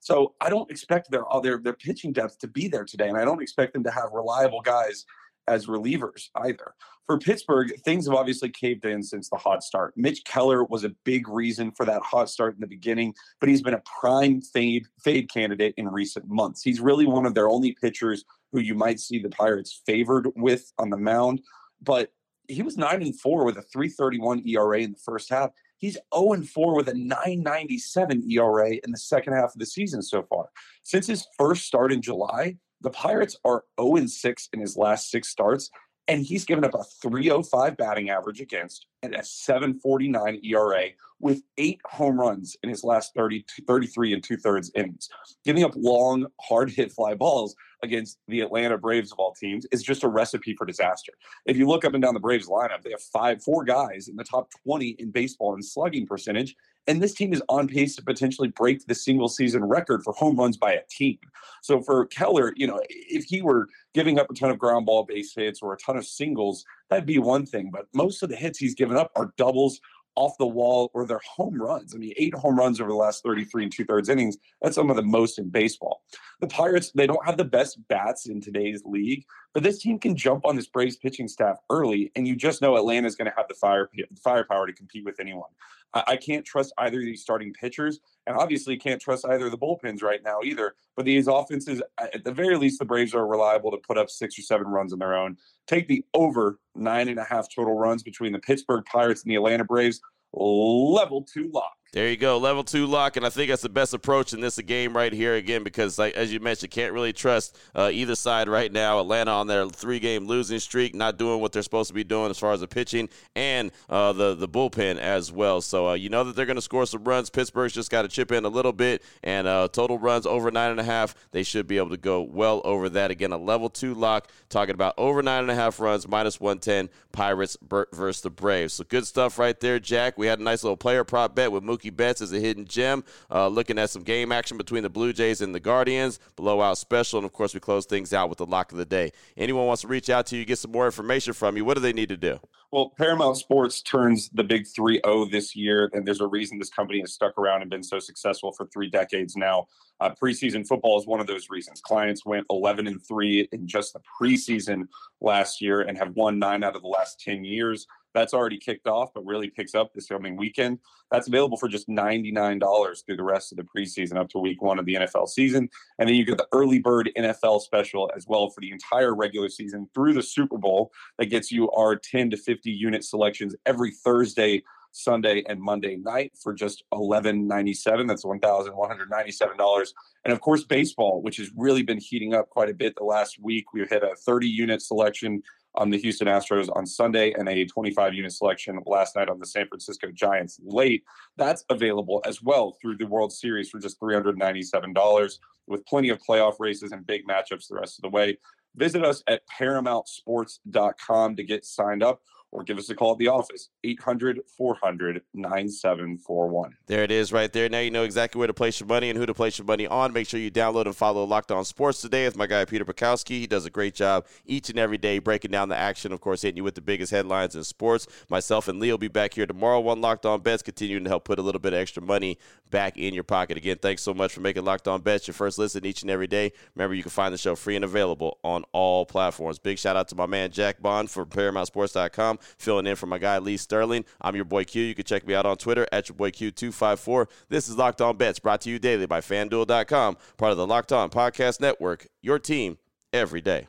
So 0.00 0.34
I 0.40 0.48
don't 0.48 0.70
expect 0.70 1.10
their 1.10 1.24
their 1.42 1.58
their 1.58 1.72
pitching 1.72 2.12
depth 2.12 2.38
to 2.40 2.48
be 2.48 2.68
there 2.68 2.84
today, 2.84 3.08
and 3.08 3.18
I 3.18 3.24
don't 3.24 3.42
expect 3.42 3.72
them 3.72 3.84
to 3.84 3.90
have 3.90 4.10
reliable 4.12 4.60
guys 4.60 5.04
as 5.48 5.66
relievers 5.66 6.28
either. 6.36 6.74
For 7.06 7.18
Pittsburgh, 7.18 7.72
things 7.84 8.06
have 8.06 8.14
obviously 8.14 8.50
caved 8.50 8.84
in 8.84 9.02
since 9.02 9.30
the 9.30 9.36
hot 9.36 9.62
start. 9.62 9.94
Mitch 9.96 10.22
Keller 10.24 10.64
was 10.64 10.84
a 10.84 10.90
big 11.04 11.26
reason 11.26 11.72
for 11.72 11.86
that 11.86 12.02
hot 12.02 12.28
start 12.28 12.54
in 12.54 12.60
the 12.60 12.66
beginning, 12.66 13.14
but 13.40 13.48
he's 13.48 13.62
been 13.62 13.74
a 13.74 13.82
prime 14.00 14.42
fade 14.42 14.86
fade 15.02 15.32
candidate 15.32 15.72
in 15.78 15.88
recent 15.88 16.28
months. 16.28 16.62
He's 16.62 16.80
really 16.80 17.06
one 17.06 17.24
of 17.24 17.34
their 17.34 17.48
only 17.48 17.72
pitchers 17.72 18.24
who 18.52 18.60
you 18.60 18.74
might 18.74 19.00
see 19.00 19.18
the 19.18 19.30
Pirates 19.30 19.82
favored 19.86 20.28
with 20.36 20.72
on 20.78 20.90
the 20.90 20.96
mound, 20.96 21.40
but 21.80 22.10
he 22.48 22.62
was 22.62 22.78
9 22.78 23.02
and 23.02 23.20
4 23.20 23.44
with 23.44 23.58
a 23.58 23.62
331 23.62 24.42
ERA 24.48 24.80
in 24.80 24.92
the 24.92 24.98
first 24.98 25.30
half. 25.30 25.50
He's 25.76 25.98
0 26.14 26.32
and 26.32 26.48
4 26.48 26.74
with 26.74 26.88
a 26.88 26.94
997 26.94 28.30
ERA 28.30 28.70
in 28.70 28.90
the 28.90 28.96
second 28.96 29.34
half 29.34 29.54
of 29.54 29.58
the 29.58 29.66
season 29.66 30.02
so 30.02 30.22
far. 30.22 30.48
Since 30.82 31.06
his 31.06 31.26
first 31.36 31.66
start 31.66 31.92
in 31.92 32.02
July, 32.02 32.56
the 32.80 32.90
Pirates 32.90 33.36
are 33.44 33.64
0 33.80 33.96
and 33.96 34.10
6 34.10 34.48
in 34.52 34.60
his 34.60 34.76
last 34.76 35.10
six 35.10 35.28
starts, 35.28 35.70
and 36.08 36.24
he's 36.24 36.44
given 36.44 36.64
up 36.64 36.74
a 36.74 36.82
305 37.02 37.76
batting 37.76 38.10
average 38.10 38.40
against 38.40 38.86
and 39.02 39.14
a 39.14 39.22
749 39.22 40.40
ERA 40.42 40.88
with 41.20 41.42
eight 41.58 41.80
home 41.84 42.18
runs 42.18 42.56
in 42.62 42.70
his 42.70 42.82
last 42.82 43.12
30, 43.14 43.44
33 43.66 44.14
and 44.14 44.24
two 44.24 44.36
thirds 44.36 44.70
innings. 44.74 45.08
Giving 45.44 45.64
up 45.64 45.72
long, 45.76 46.26
hard 46.40 46.70
hit 46.70 46.92
fly 46.92 47.14
balls 47.14 47.54
against 47.82 48.18
the 48.28 48.40
Atlanta 48.40 48.78
Braves 48.78 49.12
of 49.12 49.18
all 49.18 49.34
teams 49.34 49.66
is 49.70 49.82
just 49.82 50.04
a 50.04 50.08
recipe 50.08 50.54
for 50.54 50.64
disaster. 50.64 51.12
If 51.46 51.56
you 51.56 51.68
look 51.68 51.84
up 51.84 51.94
and 51.94 52.02
down 52.02 52.14
the 52.14 52.20
Braves 52.20 52.48
lineup, 52.48 52.82
they 52.82 52.90
have 52.90 53.02
five, 53.02 53.42
four 53.42 53.64
guys 53.64 54.08
in 54.08 54.16
the 54.16 54.24
top 54.24 54.48
20 54.64 54.88
in 54.98 55.10
baseball 55.10 55.54
in 55.54 55.62
slugging 55.62 56.06
percentage. 56.06 56.56
And 56.88 57.02
this 57.02 57.12
team 57.12 57.34
is 57.34 57.42
on 57.50 57.68
pace 57.68 57.94
to 57.96 58.02
potentially 58.02 58.48
break 58.48 58.86
the 58.86 58.94
single 58.94 59.28
season 59.28 59.64
record 59.64 60.02
for 60.02 60.14
home 60.14 60.36
runs 60.36 60.56
by 60.56 60.72
a 60.72 60.80
team. 60.90 61.18
So 61.62 61.82
for 61.82 62.06
Keller, 62.06 62.54
you 62.56 62.66
know, 62.66 62.80
if 62.88 63.24
he 63.24 63.42
were 63.42 63.68
giving 63.92 64.18
up 64.18 64.30
a 64.30 64.34
ton 64.34 64.50
of 64.50 64.58
ground 64.58 64.86
ball 64.86 65.04
base 65.04 65.34
hits 65.34 65.60
or 65.60 65.74
a 65.74 65.76
ton 65.76 65.98
of 65.98 66.06
singles, 66.06 66.64
that'd 66.88 67.04
be 67.04 67.18
one 67.18 67.44
thing. 67.44 67.70
But 67.70 67.86
most 67.94 68.22
of 68.22 68.30
the 68.30 68.36
hits 68.36 68.58
he's 68.58 68.74
given 68.74 68.96
up 68.96 69.12
are 69.16 69.34
doubles 69.36 69.80
off 70.14 70.36
the 70.38 70.46
wall 70.46 70.90
or 70.94 71.06
their 71.06 71.20
home 71.24 71.60
runs. 71.60 71.94
I 71.94 71.98
mean, 71.98 72.12
eight 72.16 72.34
home 72.34 72.58
runs 72.58 72.80
over 72.80 72.90
the 72.90 72.96
last 72.96 73.22
33 73.22 73.64
and 73.64 73.72
two 73.72 73.84
thirds 73.84 74.08
innings. 74.08 74.38
That's 74.62 74.74
some 74.74 74.90
of 74.90 74.96
the 74.96 75.02
most 75.02 75.38
in 75.38 75.50
baseball. 75.50 76.02
The 76.40 76.46
Pirates, 76.46 76.92
they 76.94 77.06
don't 77.06 77.24
have 77.26 77.36
the 77.36 77.44
best 77.44 77.78
bats 77.88 78.26
in 78.26 78.40
today's 78.40 78.82
league, 78.84 79.24
but 79.54 79.64
this 79.64 79.80
team 79.80 79.98
can 79.98 80.14
jump 80.14 80.46
on 80.46 80.54
this 80.54 80.68
Braves 80.68 80.96
pitching 80.96 81.26
staff 81.26 81.56
early, 81.68 82.12
and 82.14 82.28
you 82.28 82.36
just 82.36 82.62
know 82.62 82.76
Atlanta's 82.76 83.16
going 83.16 83.28
to 83.28 83.36
have 83.36 83.48
the 83.48 83.54
fire 83.54 83.90
firepower 84.22 84.68
to 84.68 84.72
compete 84.72 85.04
with 85.04 85.18
anyone. 85.18 85.48
I, 85.94 86.04
I 86.06 86.16
can't 86.16 86.44
trust 86.44 86.72
either 86.78 86.98
of 86.98 87.04
these 87.04 87.22
starting 87.22 87.52
pitchers, 87.52 87.98
and 88.28 88.36
obviously 88.36 88.76
can't 88.76 89.00
trust 89.00 89.24
either 89.26 89.46
of 89.46 89.50
the 89.50 89.58
bullpens 89.58 90.00
right 90.02 90.22
now 90.22 90.38
either. 90.44 90.74
But 90.96 91.06
these 91.06 91.26
offenses, 91.26 91.82
at 91.98 92.22
the 92.22 92.32
very 92.32 92.56
least, 92.56 92.78
the 92.78 92.84
Braves 92.84 93.14
are 93.14 93.26
reliable 93.26 93.72
to 93.72 93.78
put 93.78 93.98
up 93.98 94.08
six 94.08 94.38
or 94.38 94.42
seven 94.42 94.68
runs 94.68 94.92
on 94.92 95.00
their 95.00 95.16
own. 95.16 95.36
Take 95.66 95.88
the 95.88 96.04
over 96.14 96.60
nine 96.76 97.08
and 97.08 97.18
a 97.18 97.24
half 97.24 97.48
total 97.52 97.76
runs 97.76 98.04
between 98.04 98.32
the 98.32 98.38
Pittsburgh 98.38 98.84
Pirates 98.84 99.22
and 99.22 99.30
the 99.30 99.36
Atlanta 99.36 99.64
Braves. 99.64 100.00
Level 100.32 101.22
two 101.22 101.50
lock. 101.52 101.77
There 101.92 102.10
you 102.10 102.18
go, 102.18 102.36
level 102.36 102.64
two 102.64 102.84
lock, 102.84 103.16
and 103.16 103.24
I 103.24 103.30
think 103.30 103.48
that's 103.48 103.62
the 103.62 103.70
best 103.70 103.94
approach 103.94 104.34
in 104.34 104.42
this 104.42 104.58
game 104.58 104.94
right 104.94 105.10
here 105.10 105.36
again 105.36 105.64
because, 105.64 105.98
like 105.98 106.12
as 106.16 106.30
you 106.30 106.38
mentioned, 106.38 106.70
can't 106.70 106.92
really 106.92 107.14
trust 107.14 107.56
uh, 107.74 107.88
either 107.90 108.14
side 108.14 108.46
right 108.46 108.70
now. 108.70 109.00
Atlanta 109.00 109.30
on 109.30 109.46
their 109.46 109.66
three-game 109.66 110.26
losing 110.26 110.58
streak, 110.58 110.94
not 110.94 111.16
doing 111.16 111.40
what 111.40 111.52
they're 111.52 111.62
supposed 111.62 111.88
to 111.88 111.94
be 111.94 112.04
doing 112.04 112.28
as 112.28 112.38
far 112.38 112.52
as 112.52 112.60
the 112.60 112.68
pitching 112.68 113.08
and 113.34 113.72
uh, 113.88 114.12
the 114.12 114.34
the 114.34 114.46
bullpen 114.46 114.98
as 114.98 115.32
well. 115.32 115.62
So 115.62 115.88
uh, 115.88 115.94
you 115.94 116.10
know 116.10 116.24
that 116.24 116.36
they're 116.36 116.44
going 116.44 116.56
to 116.56 116.62
score 116.62 116.84
some 116.84 117.04
runs. 117.04 117.30
Pittsburgh's 117.30 117.72
just 117.72 117.90
got 117.90 118.02
to 118.02 118.08
chip 118.08 118.32
in 118.32 118.44
a 118.44 118.50
little 118.50 118.74
bit, 118.74 119.02
and 119.22 119.46
uh, 119.46 119.68
total 119.68 119.98
runs 119.98 120.26
over 120.26 120.50
nine 120.50 120.70
and 120.70 120.80
a 120.80 120.84
half. 120.84 121.14
They 121.30 121.42
should 121.42 121.66
be 121.66 121.78
able 121.78 121.90
to 121.90 121.96
go 121.96 122.20
well 122.20 122.60
over 122.66 122.90
that. 122.90 123.10
Again, 123.10 123.32
a 123.32 123.38
level 123.38 123.70
two 123.70 123.94
lock, 123.94 124.28
talking 124.50 124.74
about 124.74 124.92
over 124.98 125.22
nine 125.22 125.40
and 125.40 125.50
a 125.50 125.54
half 125.54 125.80
runs, 125.80 126.06
minus 126.06 126.38
one 126.38 126.58
ten. 126.58 126.90
Pirates 127.12 127.56
versus 127.92 128.20
the 128.20 128.30
Braves. 128.30 128.74
So 128.74 128.84
good 128.84 129.04
stuff 129.04 129.40
right 129.40 129.58
there, 129.58 129.80
Jack. 129.80 130.18
We 130.18 130.28
had 130.28 130.38
a 130.38 130.42
nice 130.42 130.62
little 130.62 130.76
player 130.76 131.02
prop 131.02 131.34
bet 131.34 131.50
with 131.50 131.64
Mookie 131.64 131.77
Betts 131.78 132.20
is 132.20 132.32
a 132.32 132.40
hidden 132.40 132.64
gem. 132.64 133.04
Uh, 133.30 133.48
looking 133.48 133.78
at 133.78 133.90
some 133.90 134.02
game 134.02 134.32
action 134.32 134.56
between 134.56 134.82
the 134.82 134.90
Blue 134.90 135.12
Jays 135.12 135.40
and 135.40 135.54
the 135.54 135.60
Guardians, 135.60 136.18
blowout 136.36 136.78
special, 136.78 137.18
and 137.18 137.24
of 137.24 137.32
course 137.32 137.54
we 137.54 137.60
close 137.60 137.86
things 137.86 138.12
out 138.12 138.28
with 138.28 138.38
the 138.38 138.46
lock 138.46 138.72
of 138.72 138.78
the 138.78 138.84
day. 138.84 139.12
Anyone 139.36 139.66
wants 139.66 139.82
to 139.82 139.88
reach 139.88 140.10
out 140.10 140.26
to 140.26 140.36
you, 140.36 140.44
get 140.44 140.58
some 140.58 140.72
more 140.72 140.86
information 140.86 141.32
from 141.32 141.56
you, 141.56 141.64
what 141.64 141.74
do 141.74 141.80
they 141.80 141.92
need 141.92 142.08
to 142.08 142.16
do? 142.16 142.40
Well, 142.70 142.92
Paramount 142.98 143.38
Sports 143.38 143.80
turns 143.80 144.28
the 144.28 144.44
big 144.44 144.66
3 144.66 145.00
0 145.02 145.24
this 145.26 145.56
year, 145.56 145.88
and 145.94 146.06
there's 146.06 146.20
a 146.20 146.26
reason 146.26 146.58
this 146.58 146.68
company 146.68 147.00
has 147.00 147.14
stuck 147.14 147.38
around 147.38 147.62
and 147.62 147.70
been 147.70 147.82
so 147.82 147.98
successful 147.98 148.52
for 148.52 148.66
three 148.66 148.90
decades 148.90 149.36
now. 149.36 149.68
Uh, 150.00 150.10
preseason 150.22 150.66
football 150.66 150.98
is 150.98 151.06
one 151.06 151.18
of 151.18 151.26
those 151.26 151.48
reasons. 151.48 151.80
Clients 151.80 152.26
went 152.26 152.46
11 152.50 152.86
and 152.86 153.02
3 153.02 153.48
in 153.52 153.66
just 153.66 153.94
the 153.94 154.00
preseason 154.20 154.82
last 155.20 155.62
year 155.62 155.80
and 155.80 155.96
have 155.96 156.14
won 156.14 156.38
nine 156.38 156.62
out 156.62 156.76
of 156.76 156.82
the 156.82 156.88
last 156.88 157.18
10 157.20 157.44
years. 157.44 157.86
That's 158.14 158.34
already 158.34 158.58
kicked 158.58 158.86
off, 158.86 159.10
but 159.14 159.24
really 159.24 159.50
picks 159.50 159.74
up 159.74 159.92
this 159.92 160.06
coming 160.06 160.36
weekend. 160.36 160.78
That's 161.10 161.28
available 161.28 161.56
for 161.56 161.68
just 161.68 161.88
$99 161.88 163.06
through 163.06 163.16
the 163.16 163.22
rest 163.22 163.52
of 163.52 163.58
the 163.58 163.64
preseason 163.64 164.16
up 164.16 164.28
to 164.30 164.38
week 164.38 164.62
one 164.62 164.78
of 164.78 164.86
the 164.86 164.94
NFL 164.94 165.28
season. 165.28 165.68
And 165.98 166.08
then 166.08 166.16
you 166.16 166.24
get 166.24 166.38
the 166.38 166.48
early 166.52 166.78
bird 166.78 167.10
NFL 167.16 167.60
special 167.62 168.10
as 168.16 168.26
well 168.26 168.50
for 168.50 168.60
the 168.60 168.70
entire 168.70 169.14
regular 169.14 169.48
season 169.48 169.88
through 169.94 170.14
the 170.14 170.22
Super 170.22 170.58
Bowl 170.58 170.92
that 171.18 171.26
gets 171.26 171.50
you 171.50 171.70
our 171.72 171.96
10 171.96 172.30
to 172.30 172.36
50 172.36 172.70
unit 172.70 173.04
selections 173.04 173.54
every 173.66 173.90
Thursday 173.90 174.62
Sunday 174.92 175.44
and 175.48 175.60
Monday 175.60 175.96
night 175.96 176.32
for 176.42 176.52
just 176.52 176.84
eleven 176.92 177.46
ninety 177.46 177.74
seven. 177.74 178.06
That's 178.06 178.24
one 178.24 178.40
thousand 178.40 178.76
one 178.76 178.88
hundred 178.88 179.10
ninety 179.10 179.32
seven 179.32 179.56
dollars. 179.56 179.94
And 180.24 180.32
of 180.32 180.40
course, 180.40 180.64
baseball, 180.64 181.22
which 181.22 181.36
has 181.36 181.50
really 181.56 181.82
been 181.82 181.98
heating 181.98 182.34
up 182.34 182.48
quite 182.50 182.70
a 182.70 182.74
bit 182.74 182.94
the 182.96 183.04
last 183.04 183.38
week. 183.40 183.72
We 183.72 183.80
hit 183.80 184.02
a 184.02 184.14
thirty 184.16 184.48
unit 184.48 184.82
selection 184.82 185.42
on 185.78 185.90
the 185.90 185.96
Houston 185.98 186.26
Astros 186.26 186.68
on 186.76 186.84
Sunday 186.84 187.32
and 187.32 187.48
a 187.48 187.64
25 187.64 188.12
unit 188.12 188.32
selection 188.32 188.78
last 188.84 189.16
night 189.16 189.28
on 189.28 189.38
the 189.38 189.46
San 189.46 189.66
Francisco 189.68 190.08
Giants 190.12 190.60
late. 190.62 191.04
That's 191.36 191.64
available 191.70 192.20
as 192.26 192.42
well 192.42 192.76
through 192.82 192.96
the 192.96 193.06
World 193.06 193.32
Series 193.32 193.70
for 193.70 193.78
just 193.78 193.98
$397 194.00 195.38
with 195.68 195.86
plenty 195.86 196.08
of 196.10 196.18
playoff 196.18 196.56
races 196.58 196.92
and 196.92 197.06
big 197.06 197.26
matchups 197.26 197.68
the 197.68 197.76
rest 197.76 197.98
of 197.98 198.02
the 198.02 198.10
way. 198.10 198.36
Visit 198.76 199.04
us 199.04 199.22
at 199.28 199.42
paramountsports.com 199.48 201.36
to 201.36 201.42
get 201.44 201.64
signed 201.64 202.02
up 202.02 202.22
or 202.52 202.62
give 202.62 202.78
us 202.78 202.88
a 202.90 202.94
call 202.94 203.12
at 203.12 203.18
the 203.18 203.28
office 203.28 203.68
800 203.84 204.40
400 204.56 205.22
9741 205.34 206.74
there 206.86 207.02
it 207.02 207.10
is 207.10 207.32
right 207.32 207.52
there. 207.52 207.68
Now 207.68 207.80
you 207.80 207.90
know 207.90 208.04
exactly 208.04 208.38
where 208.38 208.46
to 208.46 208.54
place 208.54 208.80
your 208.80 208.86
money 208.86 209.10
and 209.10 209.18
who 209.18 209.26
to 209.26 209.34
place 209.34 209.58
your 209.58 209.66
money 209.66 209.86
on. 209.86 210.12
Make 210.12 210.28
sure 210.28 210.40
you 210.40 210.50
download 210.50 210.86
and 210.86 210.96
follow 210.96 211.24
locked 211.24 211.50
on 211.50 211.64
sports 211.64 212.00
today 212.00 212.24
with 212.24 212.36
my 212.36 212.46
guy 212.46 212.64
peter 212.64 212.84
bukowski. 212.84 213.40
He 213.40 213.46
does 213.46 213.66
a 213.66 213.70
great 213.70 213.94
job 213.94 214.26
each 214.46 214.70
and 214.70 214.78
every 214.78 214.98
day 214.98 215.18
breaking 215.18 215.50
down 215.50 215.68
the 215.68 215.76
action 215.76 216.12
of 216.12 216.20
course 216.20 216.42
hitting 216.42 216.56
you 216.56 216.64
with 216.64 216.74
the 216.74 216.80
biggest 216.80 217.10
headlines 217.10 217.54
in 217.54 217.64
sports. 217.64 218.06
Myself 218.28 218.68
and 218.68 218.80
lee 218.80 218.90
will 218.90 218.98
be 218.98 219.08
back 219.08 219.34
here 219.34 219.46
tomorrow 219.46 219.80
one 219.80 220.00
locked 220.00 220.26
on 220.26 220.40
bets 220.40 220.62
continuing 220.62 221.04
to 221.04 221.10
help 221.10 221.24
put 221.24 221.38
a 221.38 221.42
little 221.42 221.60
bit 221.60 221.72
of 221.72 221.78
extra 221.78 222.02
money 222.02 222.38
back 222.70 222.96
in 222.96 223.14
your 223.14 223.24
pocket. 223.24 223.56
Again 223.56 223.78
thanks 223.80 224.02
so 224.02 224.14
much 224.14 224.32
for 224.32 224.40
making 224.40 224.64
locked 224.64 224.88
on 224.88 225.02
bets 225.02 225.26
your 225.26 225.34
first 225.34 225.58
listen 225.58 225.84
each 225.84 226.02
and 226.02 226.10
every 226.10 226.26
day. 226.26 226.52
Remember 226.74 226.94
you 226.94 227.02
can 227.02 227.10
find 227.10 227.34
the 227.34 227.38
show 227.38 227.54
free 227.54 227.76
and 227.76 227.84
available 227.84 228.38
on 228.42 228.64
all 228.72 229.04
platforms. 229.04 229.58
Big 229.58 229.78
shout 229.78 229.96
out 229.96 230.08
to 230.08 230.16
my 230.16 230.26
man 230.26 230.50
jack 230.50 230.80
bond 230.80 231.10
for 231.10 231.26
paramountsports.com 231.26 232.37
filling 232.58 232.86
in 232.86 232.96
for 232.96 233.06
my 233.06 233.18
guy 233.18 233.38
Lee 233.38 233.56
Sterling. 233.56 234.04
I'm 234.20 234.36
your 234.36 234.44
boy 234.44 234.64
Q. 234.64 234.82
You 234.82 234.94
can 234.94 235.04
check 235.04 235.26
me 235.26 235.34
out 235.34 235.46
on 235.46 235.56
Twitter 235.56 235.86
at 235.92 236.08
your 236.08 236.16
boy 236.16 236.30
Q254. 236.30 237.26
This 237.48 237.68
is 237.68 237.76
Locked 237.76 238.00
On 238.00 238.16
Bets 238.16 238.38
brought 238.38 238.60
to 238.62 238.70
you 238.70 238.78
daily 238.78 239.06
by 239.06 239.20
FanDuel.com, 239.20 240.16
part 240.36 240.52
of 240.52 240.58
the 240.58 240.66
Locked 240.66 240.92
On 240.92 241.10
Podcast 241.10 241.60
Network, 241.60 242.08
your 242.22 242.38
team 242.38 242.78
every 243.12 243.40
day. 243.40 243.68